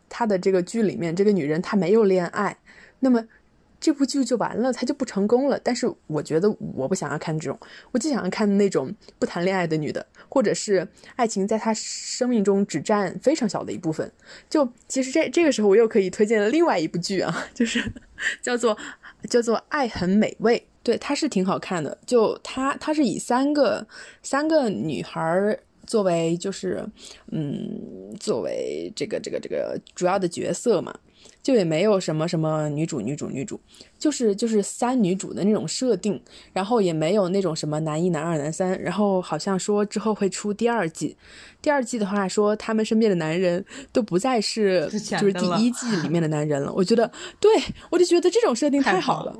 [0.08, 2.56] 他的这个剧里面，这个女人她没有恋爱，
[3.00, 3.26] 那么
[3.80, 5.58] 这部剧就完了，她就不成功了。
[5.62, 7.58] 但是我觉得我不想要看这种，
[7.92, 14.10] 我就想要看那种不谈恋爱的女的，或者是爱情在她生命中只占非常小的一部分。
[14.48, 17.92] 就其实这这个时候，我又可以推荐了另外一部剧啊，就是
[18.42, 18.76] 叫做
[19.28, 21.96] 叫做《爱很美味》，对，它是挺好看的。
[22.06, 23.86] 就它它是以三个
[24.22, 25.58] 三个女孩。
[25.86, 26.84] 作为就是，
[27.30, 30.92] 嗯，作为这个这个这个主要的角色嘛，
[31.46, 33.60] 就也没有什么什么女主女主女主，
[34.00, 36.20] 就是就是三女主的那种设定，
[36.52, 41.16] 然后也没有那种什么男一男二男三，然后好像说之后会出第二季，
[41.62, 47.48] 第二季的话说他们身边的男人都不再是就是第一季里面的男人了，我觉得对
[47.90, 49.32] 我就觉得这种设定太好了，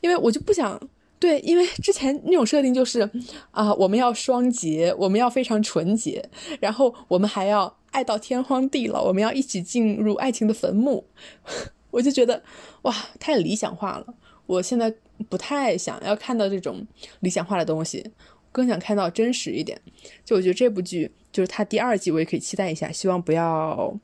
[0.00, 0.80] 因为我就不想。
[1.18, 3.00] 对，因为之前那种设定就是，
[3.50, 6.28] 啊，我们要双洁，我们要非常纯洁，
[6.60, 11.04] 然后我们还要爱到天荒地老，我们要一起进入爱情的坟墓。
[11.90, 12.42] 我就觉得
[12.82, 14.14] 哇，太理想化了。
[14.46, 14.94] 我现在
[15.28, 16.86] 不太想要看到这种
[17.20, 18.12] 理想化的东西，
[18.52, 19.80] 更想看到真实一点。
[20.24, 23.98] 就我觉得这部剧就是它第二季，我也可以期待一下，希望不要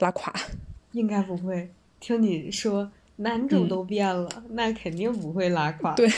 [0.00, 0.34] 拉垮。
[0.92, 1.70] 应该不会。
[1.98, 2.90] 听你说
[3.22, 5.94] 男主都变了，那肯定不会拉垮。
[5.94, 6.08] 对，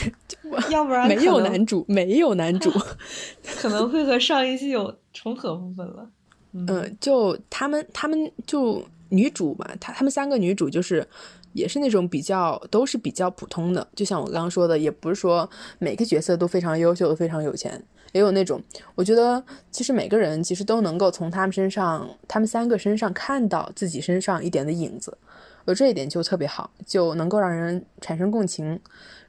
[0.69, 2.71] 要不然没有男主，没有男主，
[3.61, 6.09] 可能会和上一季有重合部分了。
[6.51, 11.05] 嗯，就他们，他们就女主嘛，她他们三个女主就是
[11.53, 18.61] 也是那种比较都是比较普通的，就像我刚刚说的，也不是说每个角色都非常优秀、非常有钱，也有那种
[18.95, 25.17] 我觉得其实每个人其实都能够从他们身上，他们三个身上看到自己身上一点的影子。
[25.65, 28.79] 有这一点就特别好，就能够让人产生共情，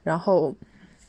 [0.02, 0.54] 然后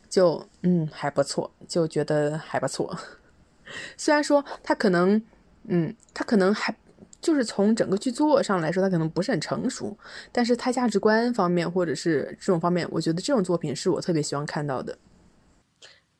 [0.10, 2.98] 就嗯还不错，就觉得还不错。
[3.98, 5.22] 虽然说他可能
[5.66, 6.74] 嗯他可能还
[7.20, 9.98] 就是从整个剧作上来说，他可能不是很成熟，
[10.32, 14.98] 但是他价值观方面或者是这种方面，我觉得这种作品是我特别希望看到的。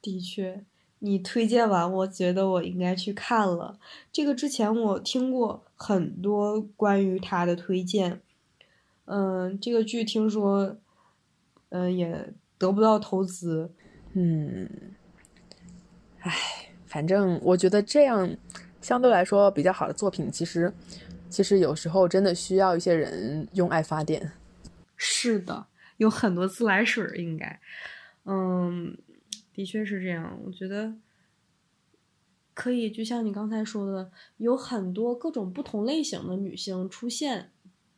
[0.02, 0.66] 的确，
[1.00, 3.80] 你推荐完，我觉得我应该去看了。
[4.12, 8.22] 这个之前我听过很多关于他的推荐。
[9.10, 10.78] 嗯，这个剧听说，
[11.70, 13.72] 嗯，也得不到投资。
[14.14, 14.70] 嗯，
[16.20, 16.34] 唉，
[16.86, 18.30] 反正我觉得这样
[18.82, 20.74] 相对来说比较好的作品，其实
[21.30, 24.30] 其实有时候真的需要一些人用爱发电。
[24.98, 27.60] 是的，有很多自来水应该。
[28.26, 28.98] 嗯，
[29.54, 30.38] 的确是这样。
[30.44, 30.94] 我觉得
[32.54, 37.52] 可以，就像你刚才说的，有很多各种不同类型的女性出现。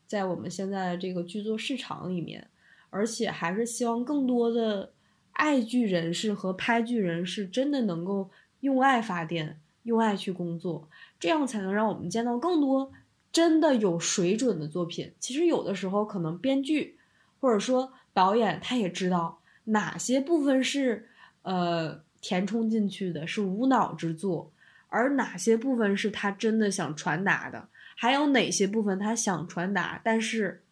[0.09, 2.47] 在我们现在这个剧作市场里面，
[2.89, 4.91] 而且还是希望更多的
[5.33, 12.91] 爱剧人士和拍剧人士真的能够用爱发电，用爱去工作，这样才能让我们见到更多
[13.31, 15.13] 真的有水准的作品。
[15.19, 16.97] 其实有的时候可能编剧
[17.39, 21.07] 或者说导演他也知道哪些部分是
[21.43, 24.51] 呃填充进去的，是无脑之作，
[24.87, 27.68] 而哪些部分是他真的想传达的。
[28.01, 30.63] 还有哪些部分他想传达，但是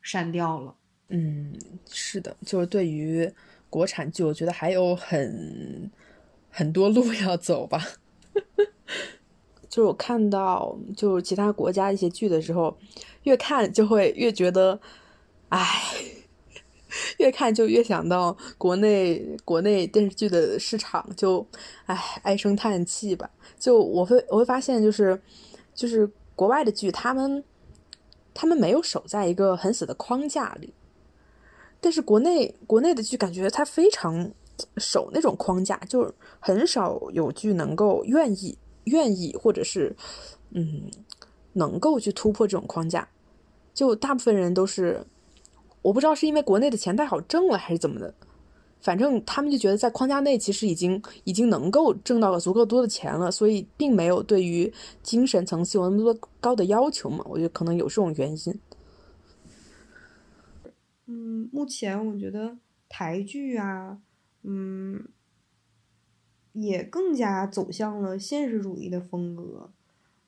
[0.00, 0.74] 删掉了？
[1.10, 1.56] 嗯，
[1.88, 3.32] 是的，就是对于
[3.70, 5.88] 国产剧，我觉得还有很
[6.50, 7.80] 很多路 要走吧。
[9.68, 12.76] 就是我看到就是其他国家一些剧的时候，
[13.22, 14.80] 越看就会越觉得，
[15.50, 15.64] 唉，
[17.18, 21.46] 越看就越想到国内国内电视剧的市场，就
[21.86, 23.30] 唉唉声叹气吧。
[23.60, 25.22] 就我会我会发现，就是
[25.72, 26.10] 就是。
[26.34, 27.44] 国外的剧，他们
[28.34, 30.72] 他们没有守在一个很死的框架里，
[31.80, 34.30] 但是国内国内的剧感觉它非常
[34.76, 39.94] 守那种框架，就很少有剧能够愿意愿意或者是
[40.50, 40.90] 嗯
[41.54, 43.08] 能够去突破这种框架，
[43.74, 45.04] 就大部分人都是
[45.82, 48.14] 我不知道是因为国内的钱太好挣了还是怎么的。
[48.82, 54.72] 反正他们就觉得在框架内其实已经已经能够挣到了足够多的钱了，所以并没有对于
[55.04, 57.24] 精神层次有那么多高的要求嘛。
[57.28, 58.60] 我觉得可能有这种原因。
[61.06, 64.00] 嗯，目前我觉得台剧啊，
[64.42, 65.04] 嗯，
[66.52, 69.70] 也更加走向了现实主义的风格。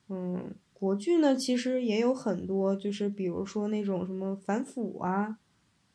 [0.07, 5.39] 嗯，国剧呢，其实也有很多，就是比如说那种什么反腐啊，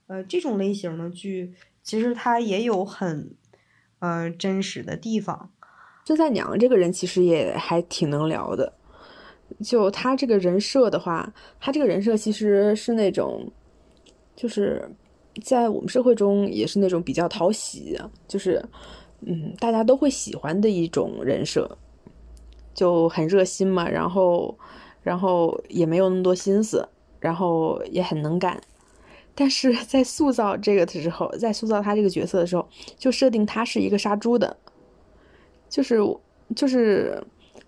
[0.09, 1.55] 呃，这种类型的剧。
[1.83, 3.35] 其实他也有很，
[3.99, 5.51] 呃，真实的地方。
[6.07, 8.73] 孙三娘这个人其实也还挺能聊的。
[9.65, 13.51] 就他这个人设的话，他这个人设其实是那种，
[14.37, 14.89] 就是
[15.43, 18.65] 在我们社会中也是那种比较讨喜，就是
[19.27, 21.79] 嗯，大家都会喜欢的一种人设，
[22.73, 24.57] 就很热心嘛，然后
[25.03, 26.89] 然后也没有那么多心思，
[27.19, 28.61] 然后也很能干。
[29.41, 34.55] 但是在塑造这个的时候，在塑造他这个角色的时候，就设定他是一个杀猪的，
[35.67, 35.97] 就是
[36.55, 37.25] 就是，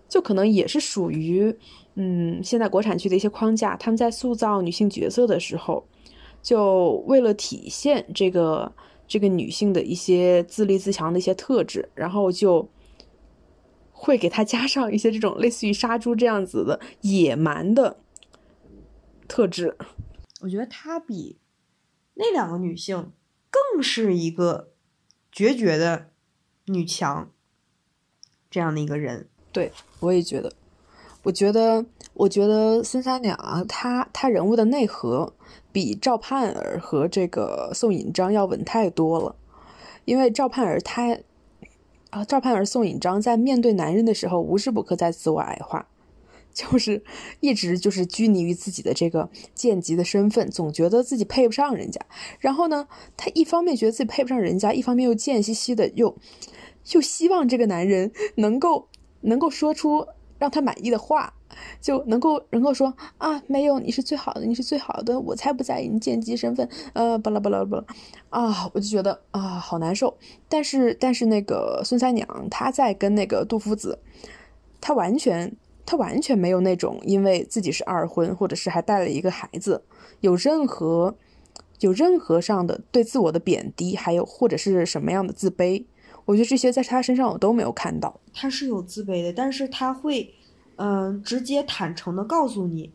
[0.07, 1.51] 就可能也是属于，
[1.95, 3.75] 嗯，现在国产剧的一些框架。
[3.75, 5.83] 他们在塑造女性角色的时候，
[6.43, 8.71] 就为了体现这个
[9.07, 12.69] 这个女性的一些自立自强的一些特质，然后就
[13.91, 17.97] 会给她加上一些这种类似于杀猪这样子的野蛮的
[19.27, 19.75] 特质。
[20.41, 21.39] 我觉得他比。
[22.15, 23.11] 那两个女性
[23.49, 24.71] 更是一个
[25.31, 26.09] 决绝的
[26.65, 27.29] 女强，
[28.49, 29.27] 这样的一个人。
[29.51, 30.53] 对，我也觉得。
[31.23, 35.33] 我觉得，我觉得孙三娘啊，她她人物的内核
[35.71, 39.35] 比赵盼儿和这个宋引章要稳太多了。
[40.03, 41.17] 因为赵盼儿她
[42.09, 45.87] 啊，赵盼儿、宋引章在面对男人的时候，无时不刻在自我矮化，
[46.55, 47.03] 就是
[47.39, 51.99] 一直就是拘泥于自己的这个贱籍的身份，总觉得自己配不上人家。
[52.39, 52.87] 然后呢，
[53.17, 56.15] 他一方面觉得自己配不上人家，一方面又贱兮兮的，又
[56.91, 58.87] 又希望这个男人能够
[59.21, 60.05] 能够说出
[60.37, 61.33] 让他满意的话。
[61.79, 67.85] 就能够能够说啊，没有，你是最好的，你是最好的，我才不在意你贱籍身份，呃，巴拉巴拉巴拉，
[68.31, 70.17] 啊，我就觉得啊，好难受。
[70.49, 73.99] 但是但是那个孙三娘，她在跟那个杜夫子，
[74.81, 75.55] 她完全
[75.85, 79.83] 她完全没有那种因为自己是二婚，或者是还带了一个孩子，
[80.21, 81.15] 有任何
[81.79, 85.85] 有任何上的对自我的贬低，还有或者是什么样的自卑，
[86.25, 88.19] 我觉得这些在他身上我都没有看到。
[88.33, 90.35] 他是有自卑的，但是他会。
[90.75, 92.91] 嗯，直接坦诚的告诉你，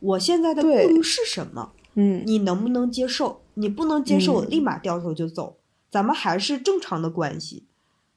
[0.00, 1.72] 我现在的顾虑是什么？
[1.94, 3.40] 嗯，你能不能接受？
[3.54, 5.56] 你不能接受，我立马掉头就走。
[5.90, 7.66] 咱们还是正常的关系。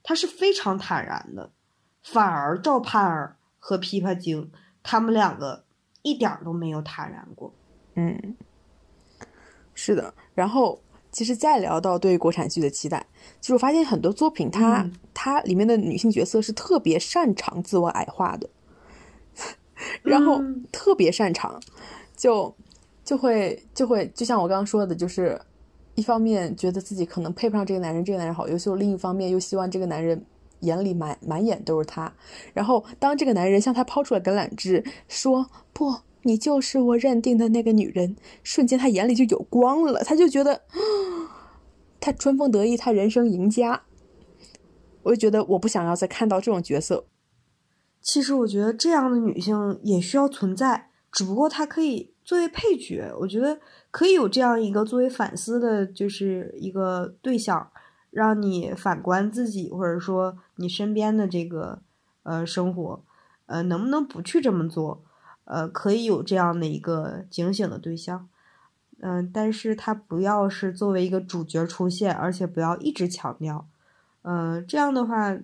[0.04, 1.54] 他是非常坦然的，
[2.04, 3.35] 反而赵盼儿
[3.68, 4.52] 和琵琶精
[4.84, 5.66] 他们两个
[6.04, 7.52] 一点都没有坦然过。
[7.96, 8.36] 嗯，
[9.74, 10.14] 是的。
[10.36, 10.80] 然后，
[11.12, 13.04] 其实再聊到对国产剧的期待，
[13.42, 18.48] 就是我发现很多作品，它它里面的女性角色是特别擅长自我矮化的。
[20.04, 20.40] 然后
[20.72, 21.60] 特别擅长，
[22.16, 22.56] 就
[23.04, 25.42] 就会就会就像我刚刚说的，就是
[25.96, 30.24] 一方面觉得自己可能配不上这个男人，这个男人好优秀；另一方面又希望这个男人
[30.62, 32.14] 眼里满满眼都是他。
[32.54, 40.62] 然后当这个男人向他抛出了橄榄枝，说不，你就是我认定的那个女人，瞬间他眼里就有光了，他就觉得
[42.00, 43.84] 他春风得意，他人生赢家。
[45.04, 47.06] 我就觉得我不想要再看到这种角色。
[48.02, 53.12] 其实我觉得这样的女性也需要存在，只不过她可以作为配角。
[53.20, 53.60] 我觉得
[53.92, 57.72] 可以有这样一个作为反思的，就是一个对象，
[58.10, 61.80] 让你反观自己，或者说你身边的这个
[62.24, 63.04] 呃生活，
[63.46, 65.04] 呃，能不能不去这么做？
[65.46, 68.28] 呃，可以有这样的一个警醒的对象，
[69.00, 73.68] 嗯，但是他不要是作为一个主角出现，而且不要一直强调，
[74.24, 75.38] 嗯，这样的话，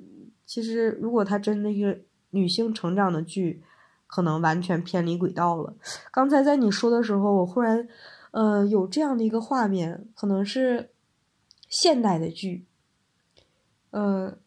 [0.46, 2.06] 其实如果他真的是。
[2.34, 3.62] 女性成长的剧，
[4.08, 5.74] 可能完全偏离轨道了。
[6.12, 7.86] 刚才在你说的时候，我忽然，
[8.32, 10.92] 呃，有这样的一个画面，可能是
[11.68, 12.64] 现代的剧，
[13.90, 14.38] 呃，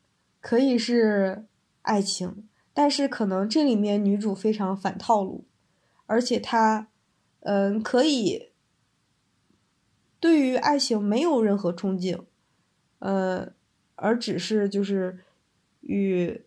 [0.45, 1.47] 可以是
[1.81, 5.47] 爱情，但是可能这里面女主非常反套路，
[6.05, 6.89] 而且她，
[7.41, 8.51] 嗯，可以
[10.21, 12.25] 对于爱情没有任何憧憬，
[12.99, 13.55] 呃，
[13.95, 15.21] 而只是就是
[15.81, 16.45] 与。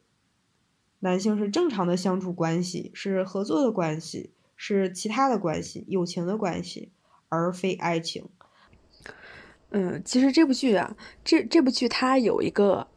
[0.99, 6.91] 男性是正常的相处关系，是合作的关系，是其他的关系，友情的关系，
[7.29, 8.27] 而非爱情。
[9.69, 12.87] 嗯，其实这部剧啊，这这部剧它有一个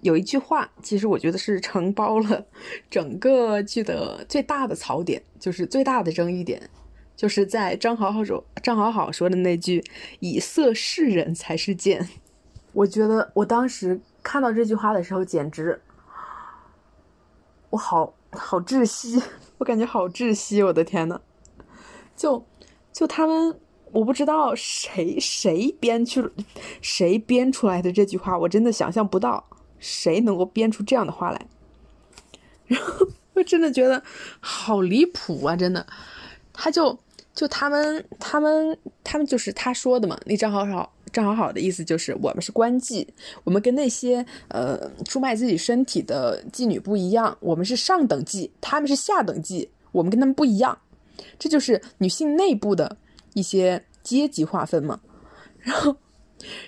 [0.00, 2.46] 有一句话，其实我觉得是承包了
[2.90, 6.70] 整个剧的最大的槽点，就是最大的争议点，
[7.16, 9.84] 就是在张好好说张好好说的那句
[10.20, 12.08] “以色示人才是贱”。
[12.72, 15.80] 我觉得我当时看到这句话的时候，简直。
[17.70, 19.22] 我好好窒息，
[19.58, 21.20] 我感觉好窒息，我的天呐，
[22.16, 22.44] 就
[22.92, 23.60] 就他们，
[23.92, 26.28] 我不知道谁谁编去
[26.80, 29.44] 谁编出来的这句话，我真的想象不到
[29.80, 31.46] 谁能够编出这样的话来。
[32.68, 34.00] 然后我真的觉得
[34.38, 35.56] 好离谱啊！
[35.56, 35.84] 真的，
[36.52, 36.96] 他就
[37.34, 40.92] 就他们他们他们就是他说的嘛，那张好好。
[41.12, 43.04] 张好好的意思就是，我们是官妓，
[43.42, 50.78] 我们跟那些呃出卖自己身体的妓女不一样，我们是上等妓，他们是下等妓，我们跟他们不一样，
[51.36, 52.96] 这就是女性内部的
[53.32, 55.00] 一些阶级划分嘛。
[55.58, 55.96] 然后，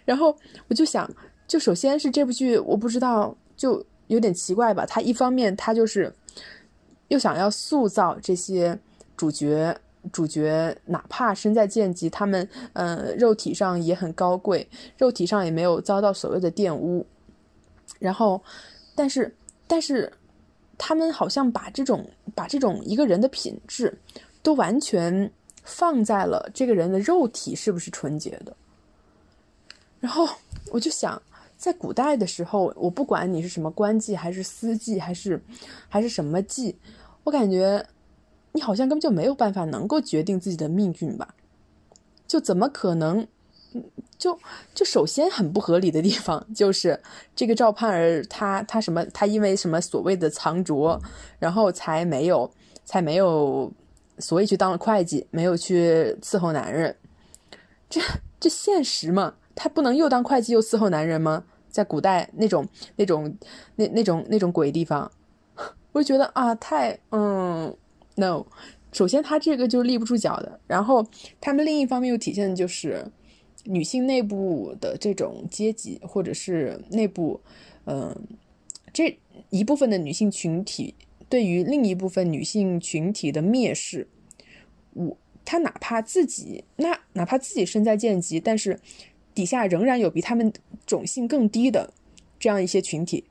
[0.05, 0.37] 然后
[0.67, 1.09] 我就想，
[1.53, 4.87] 就首先是这部剧，我不知道，就有点奇怪吧。
[4.87, 6.11] 他一方面他就是
[7.09, 8.79] 又想要塑造这些
[9.19, 9.77] 主角。
[10.11, 17.07] 主角哪怕身在贱籍，他们嗯肉体上也很高贵，肉体上也没有遭到所谓的玷污。
[17.99, 18.43] 然后，
[18.97, 19.33] 但是
[19.67, 20.11] 但是
[20.79, 23.97] 他们好像把这种把这种一个人的品质
[24.43, 25.31] 都完全
[25.63, 28.57] 放在了这个人的肉体是不是纯洁的。
[30.01, 30.27] 然后
[30.73, 31.21] 我就想，
[31.63, 35.41] 在古代的时候，我不管你是什么官妓还是私妓还是
[35.89, 36.75] 还是什么妓，
[37.23, 37.87] 我感觉。
[38.55, 41.35] 你好像根本就没有办法能够决定自己的命运吧？
[42.29, 43.27] 就怎么可能？
[44.19, 44.39] 就
[44.75, 47.01] 就首先很不合理的地方就是
[47.35, 49.03] 这个赵盼儿，她她什么？
[49.07, 51.01] 她因为什么所谓的藏拙，
[51.39, 52.51] 然后才没有
[52.85, 53.73] 才没有，
[54.19, 56.95] 所以去当了会计，没有去伺候男人。
[57.89, 58.03] 这
[58.39, 59.37] 这现实嘛？
[59.55, 61.45] 她不能又当会计又伺候男人吗？
[61.73, 62.65] 在古代那种
[62.95, 63.37] 那种
[63.75, 65.11] 那那种那种鬼地方，
[65.91, 67.77] 我就觉得啊，太嗯。
[68.15, 68.45] No，
[68.93, 71.07] 首先他这个就立不住脚的，然后
[71.41, 73.07] 他们另一方面又体现的就是
[73.65, 77.41] 女性内部的这种阶级，或者是内部，
[77.87, 78.15] 嗯，
[78.93, 79.19] 这
[79.49, 80.95] 一部分的女性群体
[81.31, 84.07] 对于另一部分女性群体的蔑视。
[84.93, 88.79] 我他哪怕自己那哪怕自己身在贱籍，但是
[89.35, 90.53] 底下仍然有比他们
[90.87, 91.93] 种姓更低的
[92.39, 93.25] 这样一些群体。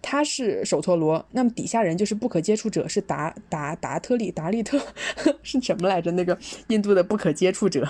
[0.00, 4.80] 他是首陀罗，那么底下人就是不可接触者，是达达达特利达利特
[5.42, 6.12] 是什么来着？
[6.12, 6.38] 那个
[6.68, 7.86] 印度的不可接触者，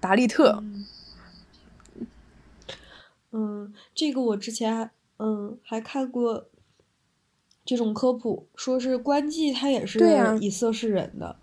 [0.00, 0.64] 达利特。
[3.30, 6.48] 嗯，这个我之前嗯还看过
[7.66, 10.00] 这种科普，说是官妓他也是
[10.40, 11.36] 以色侍人的，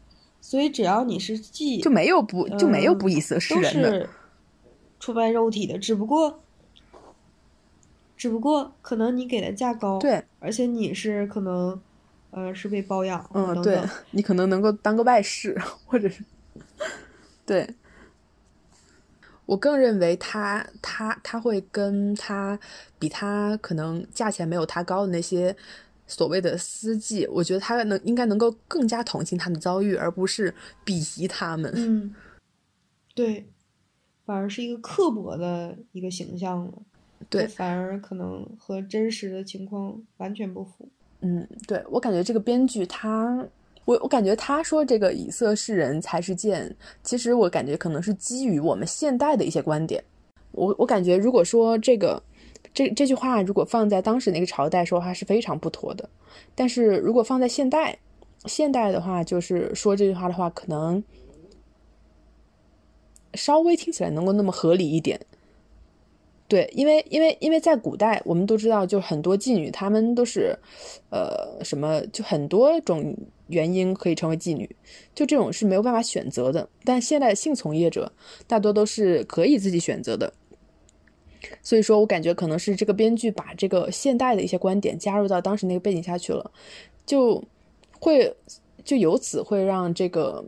[0.48, 4.08] 所以只要你是妓，就没有不就没有不以色侍人的，
[5.00, 6.40] 出卖肉体的，只不过。
[8.16, 11.80] 只不过可能你给的价高，对，而且你是可能，
[12.30, 13.78] 呃，是被包养，嗯，对，
[14.12, 16.24] 你可能能够当个外事，或者是，
[17.46, 17.68] 对，
[19.46, 22.58] 我更认为他他他会跟他
[22.98, 25.56] 比他可能价钱没有他高的那些
[26.08, 30.54] 所谓的私妓，我觉得他能应该能够更加同情他们的遭遇，而不是
[30.86, 31.72] 鄙夷他们。
[31.76, 32.14] 嗯，
[33.14, 33.46] 对，
[34.26, 36.74] 反而是一个刻薄的一个形象了。
[37.30, 40.88] 对，反而可能和真实的情况完全不符。
[41.22, 43.44] 嗯，对我感觉这个编剧他，
[43.86, 50.04] 我我感觉他说这个以色侍人才是贱，其实我感觉可能是基于我们现代的一些观点。
[50.52, 52.22] 我我感觉如果说这个
[52.76, 56.08] 这这句话如果放在当时那个朝代说话是非常不妥的，
[56.54, 57.98] 但是如果放在现代，
[58.46, 61.04] 现代的话就是说这句话的话，可能
[63.34, 65.20] 稍微听起来能够那么合理一点。
[66.48, 70.56] 对，因为因为因为在古代，我们都知道，就很多妓女，她们都是，
[71.10, 73.18] 呃，什么，就很多种
[73.48, 74.70] 原因可以成为妓女，
[75.16, 76.70] 就这种是没有办法选择的。
[76.84, 78.12] 但现在的性从业者
[78.46, 80.32] 大多都是可以自己选择的，
[81.62, 86.52] 所以说我感觉可能是这个编剧把这个现代的一些观点加入到当时那个背景下去了，
[87.06, 87.44] 就
[88.00, 88.36] 会
[88.84, 90.44] 就由此会让这个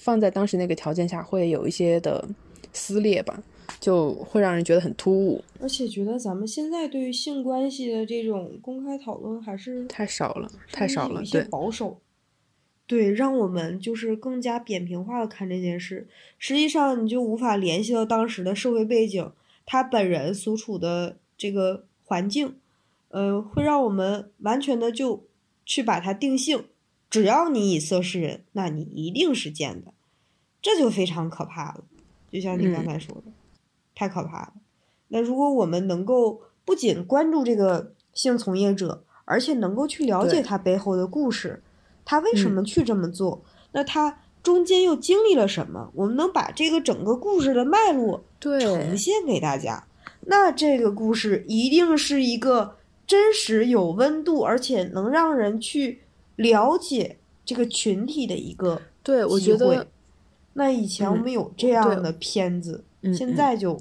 [0.00, 2.28] 放在当时那个条件下会有一些的
[2.72, 3.42] 撕裂吧。
[3.78, 11.98] 就会让人觉得很突兀，而且觉得咱们现在对于性关系的这种公开讨论还是太少了，太少了，对保守。
[12.86, 16.08] 对，让我们就是更加扁平化的看这件事。
[16.36, 19.30] 实际上，你就无法联系到当时的社会背景，
[19.72, 22.56] 他本人所处的这个环境，
[23.10, 25.22] 呃，会让我们完全的就
[25.64, 26.64] 去把它定性。
[27.08, 29.94] 只要你以色示人，那你一定是贱的，
[30.60, 31.84] 这就非常可怕了。
[32.32, 33.30] 就像你刚才说的。
[33.94, 34.54] 太可怕了。
[35.06, 41.62] 那如果我们能够不仅关注这个性从业者，而且能够去了解他背后的故事，
[42.04, 43.44] 他为什么去这么做？
[43.70, 45.92] 那他中间又经历了什么？
[45.94, 49.86] 我们能把这个整个故事的脉络呈现给大家，
[50.22, 52.76] 那这个故事一定是一个
[53.06, 56.00] 真实、有温度，而且能让人去
[56.36, 59.86] 了解这个群体的一个对，我觉得
[60.54, 62.84] 那以前我们有这样的片子，
[63.16, 63.80] 现在就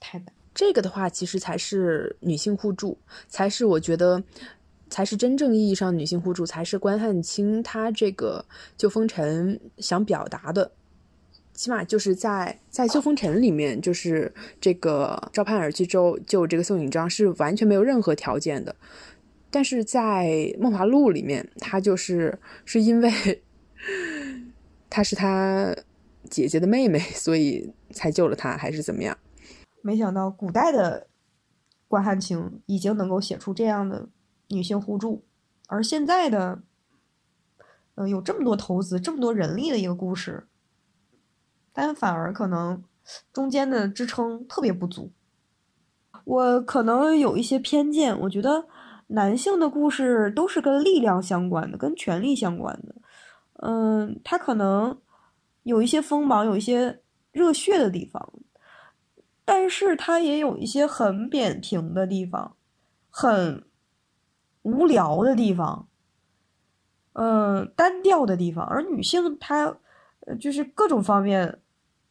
[0.00, 0.26] 太难。
[0.54, 2.96] 这个的话，其实才是女性互助，
[3.28, 4.22] 才是我觉得，
[4.88, 8.44] 才是真正意义上女性互助，才是关汉卿他这个
[8.76, 10.70] 旧风尘想表达的。
[11.54, 18.74] 起码就是在在旧风尘里面，就是这个赵盼儿去救救这个宋引章是完全没有任何条件的。
[19.50, 23.42] 但是在梦华录里面，他就是是因为
[24.90, 25.74] 他是他
[26.28, 29.16] 姐姐的妹妹，所以才救了他，还是怎么样？
[29.80, 31.06] 没想到古代的
[31.86, 34.08] 关汉卿已经能够写出这样的
[34.48, 35.22] 女性互助，
[35.68, 36.62] 而现在的，
[37.94, 40.48] 嗯，有这么多投资、这么多人力的一个故事，
[41.74, 42.82] 但反而可能
[43.32, 45.10] 中间的支撑特别不足。
[46.24, 48.64] 我可能有一些偏见，我觉得
[49.08, 52.94] 男性的故事都是跟力量相关的，跟权力相关的。
[53.56, 54.98] 嗯，他可能
[55.64, 57.02] 有一些锋芒，有一些
[57.32, 58.32] 热血的地方。
[59.44, 62.56] 但是他也有一些很扁平的地方，
[63.10, 63.62] 很
[64.62, 65.86] 无聊的地方，
[67.12, 68.64] 嗯，单调的地方。
[68.64, 69.76] 而女性她，
[70.40, 71.60] 就是各种方面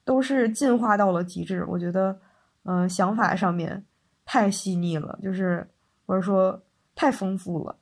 [0.05, 1.65] 都是进化到了极致。
[1.67, 2.19] 我觉得，
[2.63, 3.85] 嗯，想法上面
[4.25, 5.67] 太细腻了，就是
[6.05, 6.61] 或者说
[6.95, 7.75] 太丰富了。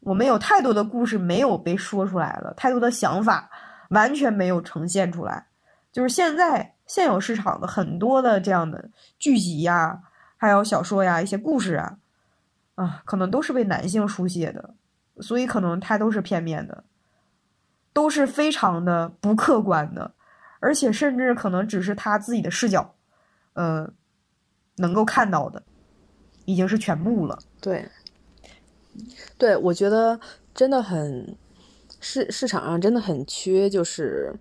[0.00, 3.50] 我们有太多的故事没有被说出来了，太多的想法
[3.90, 5.46] 完全没有呈现出来。
[5.90, 6.74] 就是现在。
[6.84, 10.02] 现有市场的很多的这样的剧集呀，
[10.36, 11.96] 还有小说呀，一些故事啊，
[12.74, 14.74] 啊，可能都是为男性书写的，
[15.20, 16.84] 所以可能它都是片面的，
[17.94, 20.12] 都是非常的不客观的，
[20.62, 22.94] 而且甚至可能只是他自己的视角，
[23.54, 23.92] 呃，
[24.76, 25.62] 能够看到的，
[26.46, 27.38] 已经是全部了。
[27.60, 27.86] 对，
[29.36, 30.18] 对，我觉得
[30.54, 31.36] 真的很
[32.00, 34.32] 市市场上真的很缺，就是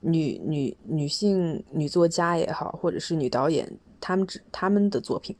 [0.00, 3.68] 女女女性女作家也好，或者是女导演，
[4.00, 5.34] 他们只他们的作品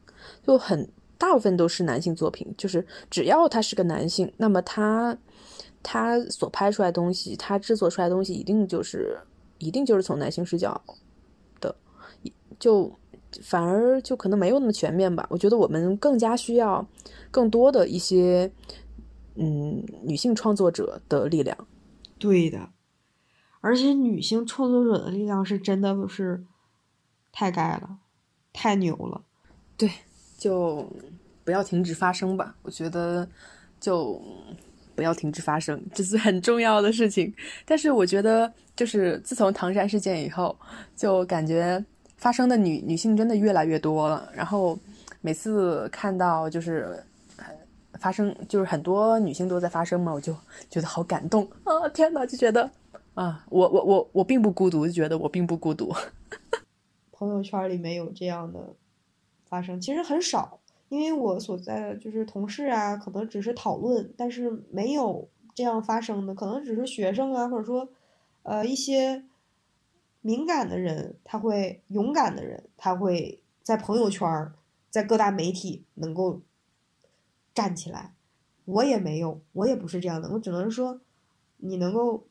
[0.45, 0.91] 就很。
[1.19, 5.17] 大部分都是男性作品，就是只要他是个男性，那么他
[5.83, 9.19] 他所拍出来东西，他制作出来东西，一定就是
[9.59, 10.81] 一定就是从男性视角
[11.61, 11.75] 的，
[12.59, 12.91] 就
[13.43, 15.27] 反而就可能没有那么全面吧。
[15.29, 16.87] 我觉得我们更加需要
[17.29, 18.51] 更多的一些
[19.35, 21.67] 嗯女性创作者的力量。
[22.17, 22.69] 对的，
[23.61, 26.43] 而且女性创作者的力量是真的是
[27.31, 27.99] 太该了，
[28.51, 29.21] 太牛了。
[29.77, 29.91] 对。
[30.39, 30.89] 就
[31.43, 33.27] 不要停止发声吧，我觉得
[33.77, 34.23] 就
[34.99, 37.33] 不要停止发声，这是很重要的事情。
[37.63, 40.53] 但是我觉得，就是自从唐山事件以后，
[40.93, 41.81] 就感觉
[42.17, 44.29] 发生的女女性真的越来越多了。
[44.35, 44.77] 然后
[45.21, 47.01] 每次看到就是
[47.93, 50.35] 发生，就是很多女性都在发声嘛，我就
[50.69, 51.87] 觉得好感动啊！
[51.93, 52.69] 天哪，就觉得
[53.13, 55.95] 啊，我我我我并不孤独，就觉得我并不孤独。
[57.13, 58.59] 朋友圈里面有这样的。
[59.49, 60.58] 发生其实很少，
[60.89, 67.89] 因为我所在的就是同事啊，可能只是讨论，但是没有这样发生的，可能只是学生啊，或者说，
[68.41, 69.23] 呃，一些
[70.21, 74.55] 敏感的人，他会勇敢的人，他会在朋友圈儿，
[74.89, 76.41] 在各大媒体能够
[77.53, 78.15] 站起来。
[78.65, 80.99] 我也没有，我也不是这样的，我只能说，
[81.57, 82.27] 你能够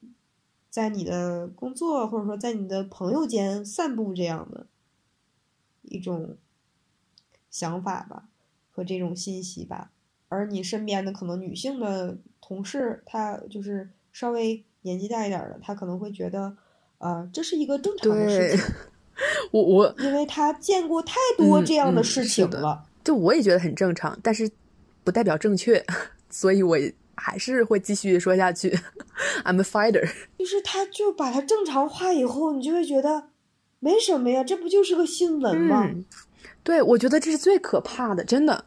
[0.69, 4.67] 在你的工作或者说在你的朋友间散布这样的
[5.83, 6.37] 一种。
[7.51, 8.29] 想法吧，
[8.79, 9.91] 和这种信息吧，
[10.29, 16.57] 而你身边的可能女性的同事，她就是稍微年纪大一点的，她可能会觉得，
[16.99, 18.65] 呃，这是一个正常的事情。
[19.51, 22.85] 我我，因为她见过太多这样的事情了。
[23.03, 24.49] 就我也觉得很正常，但是
[25.03, 25.85] 不代表正确，
[26.31, 26.77] 所以我
[27.17, 28.71] 还是会继续说下去。
[29.43, 30.09] I'm a fighter。
[30.39, 33.31] 就是她，就把它正常化以后，你就会觉得
[33.81, 35.91] 没什么呀，这不就是个新闻吗？
[36.69, 38.67] 对，我觉得这是最可怕的，真的。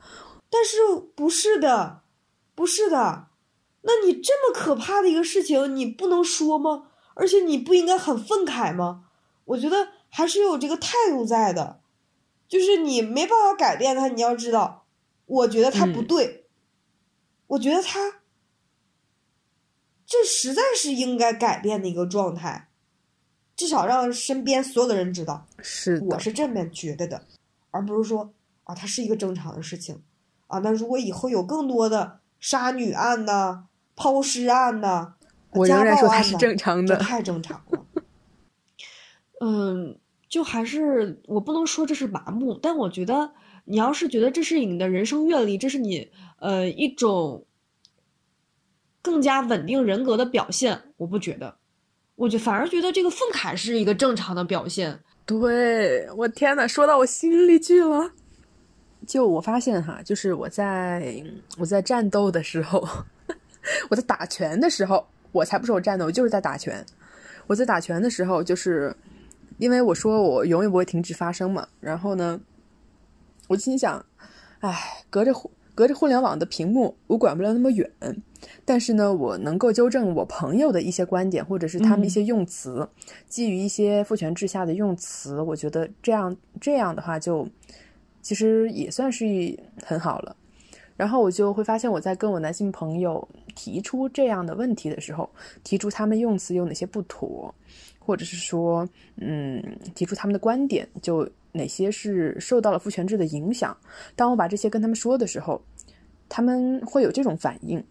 [0.49, 0.78] 但是
[1.16, 2.02] 不是的，
[2.56, 3.28] 不是的。
[3.84, 6.88] 那你这么可怕的一个事情，你不能说吗？
[7.14, 9.04] 而且你不应该很愤慨吗？
[9.45, 11.82] 我觉得还是有这个态度在的，
[12.47, 14.08] 就是你没办法改变他。
[14.08, 14.88] 你要知道，
[15.28, 16.47] 我觉得他不对，
[17.45, 18.22] 我觉得他
[20.08, 22.72] 这实在是应该改变的一个状态，
[23.56, 27.28] 至少让身边所有的人知道，是我是这么觉得的。
[27.72, 30.02] 而不是说啊，它是一个正常的事情，
[30.48, 33.66] 啊，那如果以后有更多的杀女案呐、
[33.96, 35.16] 抛尸案呐、
[35.52, 37.86] 我仍然说它是正常的，太正常了。
[39.42, 39.98] 嗯，
[40.30, 43.34] 就还是我不能说这是麻木，但我觉得
[43.66, 47.46] 你要是觉得这是你的人生阅历，这是你呃一种
[49.02, 51.58] 更加稳定人格的表现，我不觉得，
[52.16, 55.02] 我就反而觉得这个愤慨是一个正常的表现。
[55.40, 58.12] 对我天呐，说到我心里去了。
[59.08, 61.24] 就我发现哈，就是我在
[61.58, 62.88] 我在战斗的时候，
[63.90, 66.86] 我在打拳的时候，我才不是我战斗，我就是在打拳。
[67.48, 68.96] 我在打拳的时候，就是
[69.58, 71.68] 因为我说我永远不会停止发声嘛。
[71.80, 72.40] 然后呢，
[73.48, 74.06] 我心想，
[74.60, 75.34] 哎，隔着
[75.74, 77.90] 隔着互联网的屏幕，我管不了那么远。
[78.66, 82.88] 但是呢，我能够纠正我朋友的一些观点，或者是他们一些用词，
[83.28, 87.48] 基于一些父权制下的用词，我觉得这样这样的话，就
[88.22, 89.26] 其实也算是
[89.84, 90.36] 很好了。
[90.98, 95.28] 然后我就会发现，我在跟我男性朋友提出这样的问题的时候，
[95.64, 97.54] 提出他们用词有哪些不妥，
[97.98, 99.64] 或者是说，嗯，
[99.96, 103.76] 提出他们的观点，就哪些是受到了父权制的影响。
[104.16, 105.60] 当我把这些跟他们说的时候，
[106.30, 107.84] 他们会有这种反应。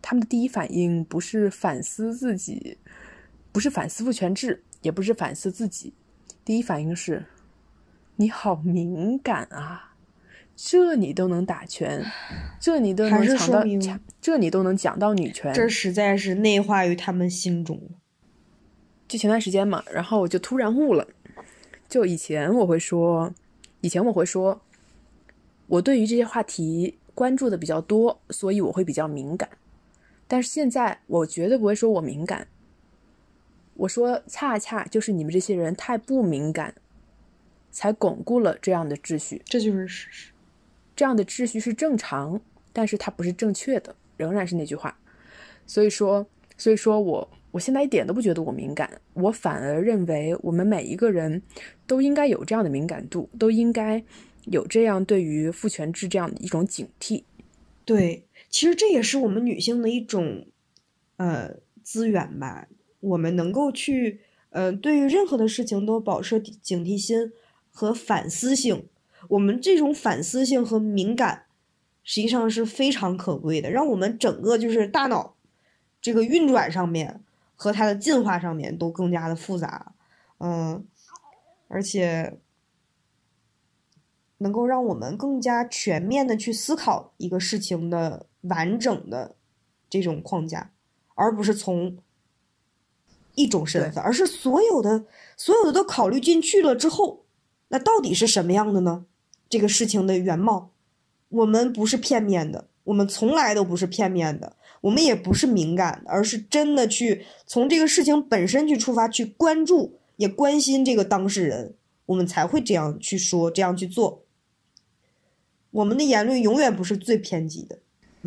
[0.00, 2.78] 他们的第一反应不是反思自己，
[3.52, 5.92] 不是反思父权制，也不是反思自己。
[6.44, 7.26] 第一反应是：
[8.16, 9.96] 你好敏感啊，
[10.56, 12.04] 这你都能打拳，
[12.58, 13.62] 这你都能抢到，
[14.20, 17.80] 这你都能讲到女权，这实在是内化于他们心中。
[19.06, 21.06] 就前段时间嘛，然后我就突然悟了。
[21.88, 23.32] 就以前我会说，
[23.80, 24.60] 以前我会说，
[25.66, 29.48] 我对于这些话题关注的比较多，所以我会比较敏感。
[30.28, 32.46] 但是现在我绝对不会说我敏感，
[33.74, 36.74] 我说恰恰就是你们这些人太不敏感，
[37.72, 39.42] 才巩固了这样的秩序。
[39.46, 40.32] 这就是事实，
[40.94, 42.40] 这样的秩序是正常，
[42.72, 43.96] 但是它不是正确的。
[44.18, 44.98] 仍然是那句话。
[45.64, 46.26] 所以说，
[46.56, 51.40] 所以说我我现在一点都不觉得我敏感，我反而认为我们每一个人
[51.86, 54.02] 都应该有这样的敏感度，都应该
[54.46, 57.22] 有这样对于父权制这样的一种警惕。
[57.84, 60.46] 对，其实这也是我们女性的一种
[61.16, 62.66] 呃资源吧，
[63.00, 64.20] 我们能够去
[64.50, 67.32] 呃对于任何的事情都保持警惕心
[67.70, 68.86] 和反思性。
[69.28, 71.46] 我们这种反思性和敏感，
[72.02, 75.34] 实际上是非常可贵的，让我们整个就是大脑。
[76.00, 77.22] 这个运转上面
[77.56, 79.92] 和它的进化上面都更加的复杂，
[80.38, 80.86] 嗯，
[81.66, 82.38] 而且
[84.38, 89.36] 能够让我们更加全面的去思考一个事情的完整的
[89.90, 90.72] 这种框架，
[91.14, 91.98] 而不是从
[93.34, 95.04] 一种身份，而是所有的
[95.36, 97.24] 所有的都考虑进去了之后，
[97.68, 99.06] 那到底是什么样的呢？
[99.48, 100.72] 这个事情的原貌，
[101.28, 104.56] 我们不是片面的，我们从来都不是片面的。
[104.80, 111.74] 我们也不是敏感的，而是真的去从这个事情本身去出发，去关注也关心这个当事人，
[112.06, 114.22] 我们才会这样去说，这样去做。
[115.72, 117.80] 我们的言论永远不是最偏激的。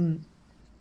[0.03, 0.19] 嗯，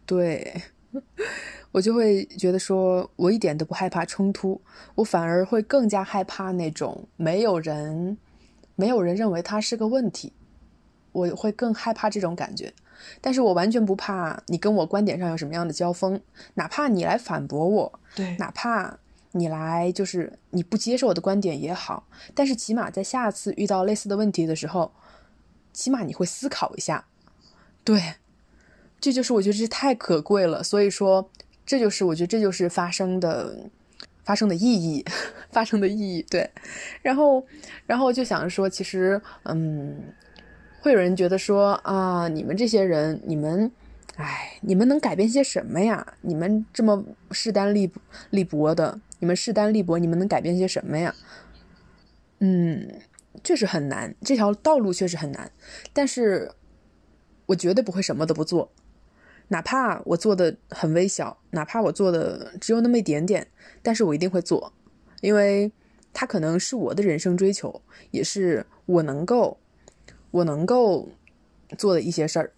[0.07, 0.63] 对，
[1.73, 4.59] 我就会觉得说，我一点都不害怕冲突，
[4.95, 8.17] 我反而会更加害怕那种没有人，
[8.77, 10.33] 没有人认为它是个问题，
[11.13, 12.73] 我会更害怕这种感觉。
[13.21, 16.19] 但是我完全不怕你跟我观点上有什么样的交锋，
[16.55, 18.99] 哪怕你来反驳我，对，哪怕
[19.33, 24.93] 你来就是你不接受我的观点也好，但是起码在下次遇到类似的问题的时候，
[25.75, 27.07] 起码你会思考一下，
[27.85, 28.17] 对，
[29.01, 30.63] 这就是我觉得这太可贵了。
[30.63, 31.31] 所以说，
[31.65, 33.71] 这就是我觉得这就是发生的
[34.25, 35.05] 发生的意义，
[35.51, 36.25] 发生的意义。
[36.31, 36.51] 对，
[37.03, 37.47] 然后
[37.87, 40.13] 然后就想说，其实嗯。
[40.83, 43.71] 会有人觉得说啊，你们这些人，你们，
[44.17, 46.15] 哎，你们能改变些什么呀？
[46.23, 47.93] 你们这么势单力
[48.31, 51.15] 力薄的，你们势单力薄，你们能改变些什么呀？
[52.39, 52.95] 嗯，
[53.45, 55.53] 确实很难，这条道路确实很难。
[55.93, 56.51] 但是，
[57.45, 58.73] 我绝对不会什么都不做，
[59.51, 63.47] 哪怕我做的很微小，哪怕我做的只有那么一点点，
[63.83, 64.73] 但是我一定会做，
[65.21, 65.71] 因为
[66.13, 69.59] 它可能是我的人生追求，也是我能够。
[70.33, 71.09] 我能够
[71.77, 72.53] 做的一些事儿，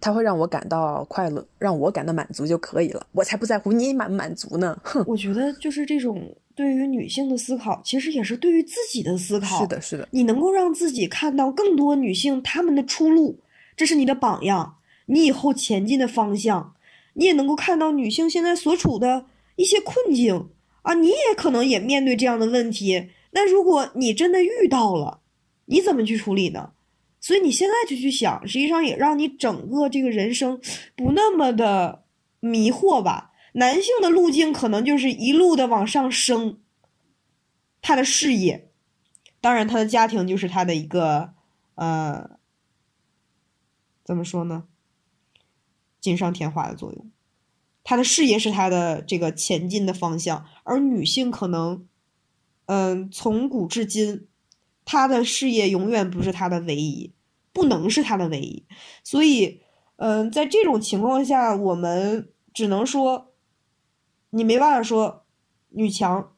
[0.00, 3.04] 它会让我感到快乐，让我感到满足就可以了。
[3.10, 4.80] 我才不在乎你满不满足呢。
[4.84, 9.60] 哼，我觉得就是这种对于女性的思考，其实也是对于自己的思考。
[9.60, 10.06] 是的，是的。
[10.12, 13.40] 你能够让自己看到更多女性她们的出路，
[13.74, 14.76] 这是你的榜样，
[15.10, 16.74] 你以后前进的方向。
[17.14, 20.50] 你也能够看到女性现在所处的一些困境
[20.82, 23.10] 啊，你也可能也面对这样的问题。
[23.32, 25.20] 那如果你真的遇到了，
[25.66, 26.72] 你怎么去处理呢？
[27.20, 30.60] 所以你现在就去想，实际上也让你整个这个人生
[30.96, 32.04] 不那么的
[32.38, 33.32] 迷惑吧。
[33.54, 36.60] 男性的路径可能就是一路的往上升，
[37.82, 38.70] 他的事业，
[39.40, 41.34] 当然他的家庭就是他的一个
[41.74, 42.38] 呃，
[44.04, 44.68] 怎么说呢？
[46.00, 47.10] 锦上添花的作用。
[47.84, 51.86] 他的事业是他的这个前进的方向，而女性可能，
[52.66, 54.26] 嗯，从古至今。
[54.82, 57.12] 她的事业永远不是她的唯一，
[57.52, 58.64] 不能是她的唯一，
[59.04, 59.60] 所以，
[59.96, 63.32] 嗯，在这种情况下，我们只能说，
[64.30, 65.26] 你没办法说
[65.68, 66.32] 女强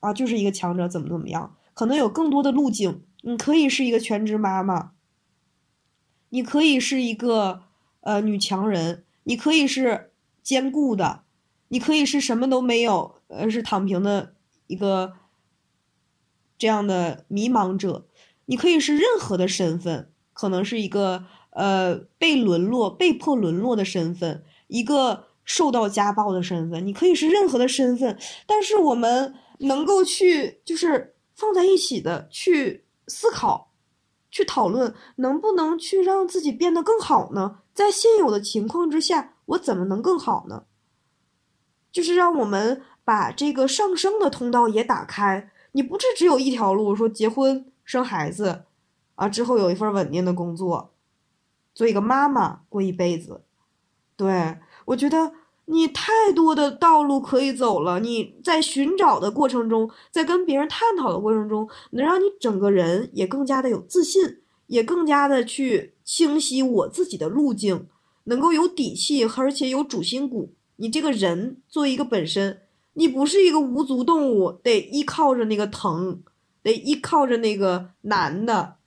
[0.00, 3.04] 啊，就是一个强者，怎么怎么样，可能有更多的路径。
[3.20, 4.92] 你可以是一个全职妈妈，
[6.30, 7.64] 你可以是一个
[8.00, 11.22] 呃女强人，你可以是兼顾的，
[11.68, 14.34] 你可以是什么都没有，呃，是躺平的
[14.66, 15.14] 一个。
[16.58, 18.04] 这样的迷茫者，
[18.44, 28.18] 你可以是任何的身份，可能是一个呃被沦落、被迫沦落的身份，一个受到家暴的身份，你可以是任何的身份。
[28.46, 33.72] 但是我们能够去就是放在一起的去思考、
[34.30, 37.60] 去讨论，能不能去让自己变得更好呢？
[37.80, 40.64] 在现有的情况之下，我怎么能更好呢？
[41.90, 45.50] 就是让我们把这个上升的通道也打开。
[45.72, 48.64] 你不是只有一条路，说结婚生孩子，
[49.14, 50.92] 啊，之后有一份稳定的工作，
[51.72, 53.40] 做一个妈妈过一辈子。
[54.14, 55.32] 对我觉得
[55.64, 57.98] 你太多的道路可以走了。
[58.00, 64.39] 你在寻找的过程中，在跟别人探讨的过程中，能让你整个人也更加的有自信，
[64.70, 67.88] 也更加的去清晰我自己的路径，
[68.24, 70.54] 能够有底气，而且有主心骨。
[70.76, 72.62] 你这个人作为一个本身。
[72.94, 76.22] 你不是一个无足动物，得依靠着那个疼，
[76.60, 78.78] 得依靠着那个男的，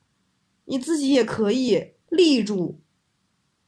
[0.66, 2.82] 你自己也可以立住。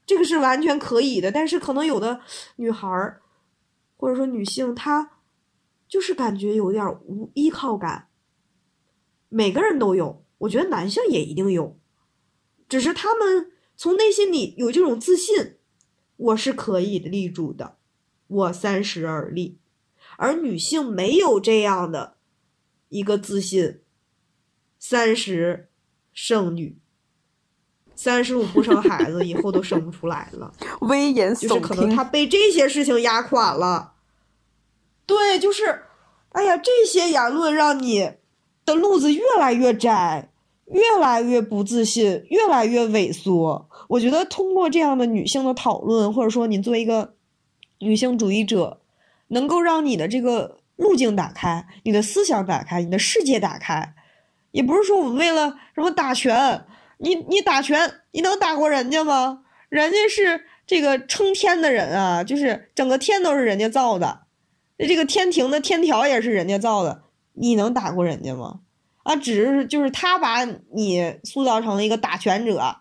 [0.05, 1.31] 这个是完全可以的。
[1.31, 2.19] 但是可能有的
[2.57, 3.21] 女孩儿
[3.95, 5.09] 或者说女性，她
[5.87, 8.09] 就是感觉有点无依靠感。
[9.29, 11.79] 每个人都有，我觉得男性也一定有，
[12.67, 15.57] 只是他们从内心里有这种自信，
[16.17, 17.77] 我是可以立住的，
[18.27, 19.59] 我三十而立。
[20.17, 22.17] 而女性没有这样的
[22.89, 23.81] 一个自信，
[24.79, 25.69] 三十
[26.13, 26.77] 剩女，
[27.95, 30.53] 三十五不生孩子，以后都生不出来了。
[30.81, 31.95] 危言耸听就是可能听。
[31.95, 33.95] 他被这些事情压垮了。
[35.05, 35.83] 对，就是，
[36.29, 38.13] 哎呀，这些言论让你
[38.63, 40.31] 的路子越来越窄，
[40.65, 43.69] 越来越不自信，越来越萎缩。
[43.89, 47.15] 我觉得通过这样的女性的讨论，或者说你作为一个
[47.79, 48.81] 女性主义者，
[49.27, 53.93] 能够让你的这个路径打开，你的思想打开，你的世界打开。
[54.51, 56.65] 也不是说我们为了什么打拳，
[56.97, 59.43] 你你打拳，你能打过人家吗？
[59.69, 64.21] 人家是这个撑天的人啊，就是整个天都是人家造的，
[64.79, 67.03] 这个天庭的天条也是人家造的，
[67.33, 68.61] 你能打过人家吗？
[69.05, 70.43] 啊，只是就是他把
[70.73, 72.77] 你塑造成了一个打拳者，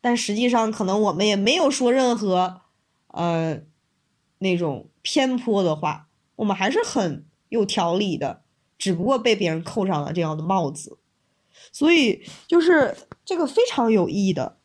[0.00, 2.60] 但实际上可能我们也没有说任何
[3.08, 3.60] 呃
[4.38, 8.42] 那种偏颇的话，我们还是很有条理的，
[8.78, 10.96] 只不过被别人扣上了这样的帽子，
[11.72, 14.58] 所以就是这个非常有意义的。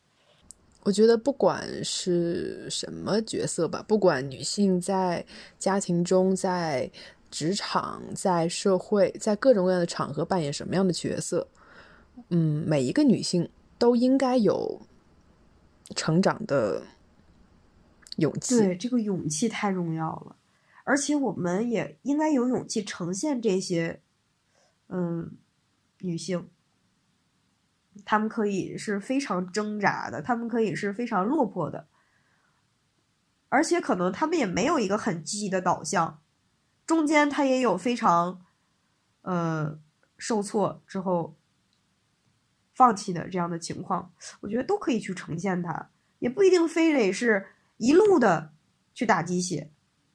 [0.84, 5.26] 我觉得不管是什么角色吧，不管女性在
[5.58, 6.92] 家庭中、在
[7.32, 11.48] 职场、在社会、在各种各样的场合扮演什么样的角色，
[12.30, 14.82] 嗯，每一个女性都应该有
[15.96, 16.84] 成长的
[18.18, 18.58] 勇气。
[18.58, 20.36] 对，这个勇气太重要了，
[20.84, 24.02] 而且我们也应该有勇气呈现这些，
[24.88, 25.38] 嗯，
[26.00, 26.50] 女性，
[28.04, 31.88] 她们可以是非常挣扎的，她们可以是非常落魄的，
[33.50, 36.22] 而且可能她们也没有一个很积极的导向，
[36.90, 38.42] 中间他也有非常，
[39.22, 39.78] 呃，
[40.18, 41.38] 受挫之后
[42.74, 44.12] 放弃的这样的情况，
[44.42, 47.46] 我觉得都可以去呈现它，也不一定非得是
[47.78, 48.54] 一路的
[48.96, 49.70] 去打鸡血，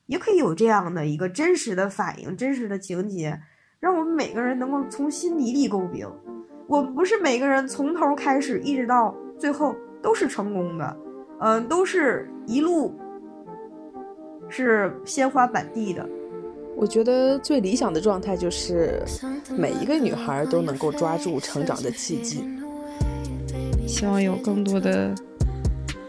[0.07, 3.41] 也可以有这样的一个真实的反应、真实的情节，
[3.79, 6.11] 让我们每个人能够从心底里共鸣。
[6.67, 10.97] 我不是每个人从头开始一直到最后都是成功的，
[11.39, 12.99] 嗯、都是一路
[14.49, 16.05] 是鲜花满地的。
[16.77, 19.03] 我觉得最理想的状态就是
[19.57, 22.45] 每一个女孩都能够抓住成长的契机。
[23.87, 25.15] 希望有更多的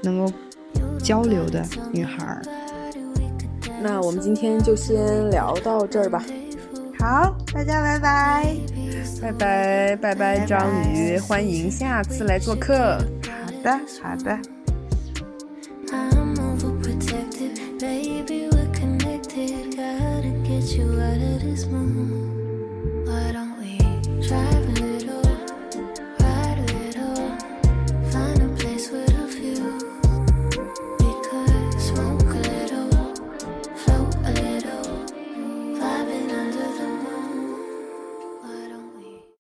[0.02, 0.32] 能够
[1.04, 2.42] 交流的女孩儿。
[3.82, 6.24] 那我们今天就先聊到这儿吧，
[7.00, 8.56] 好，大家拜拜。
[9.22, 12.98] 拜拜拜拜，章鱼，欢迎下次来做客。
[13.24, 14.55] 好的，好的。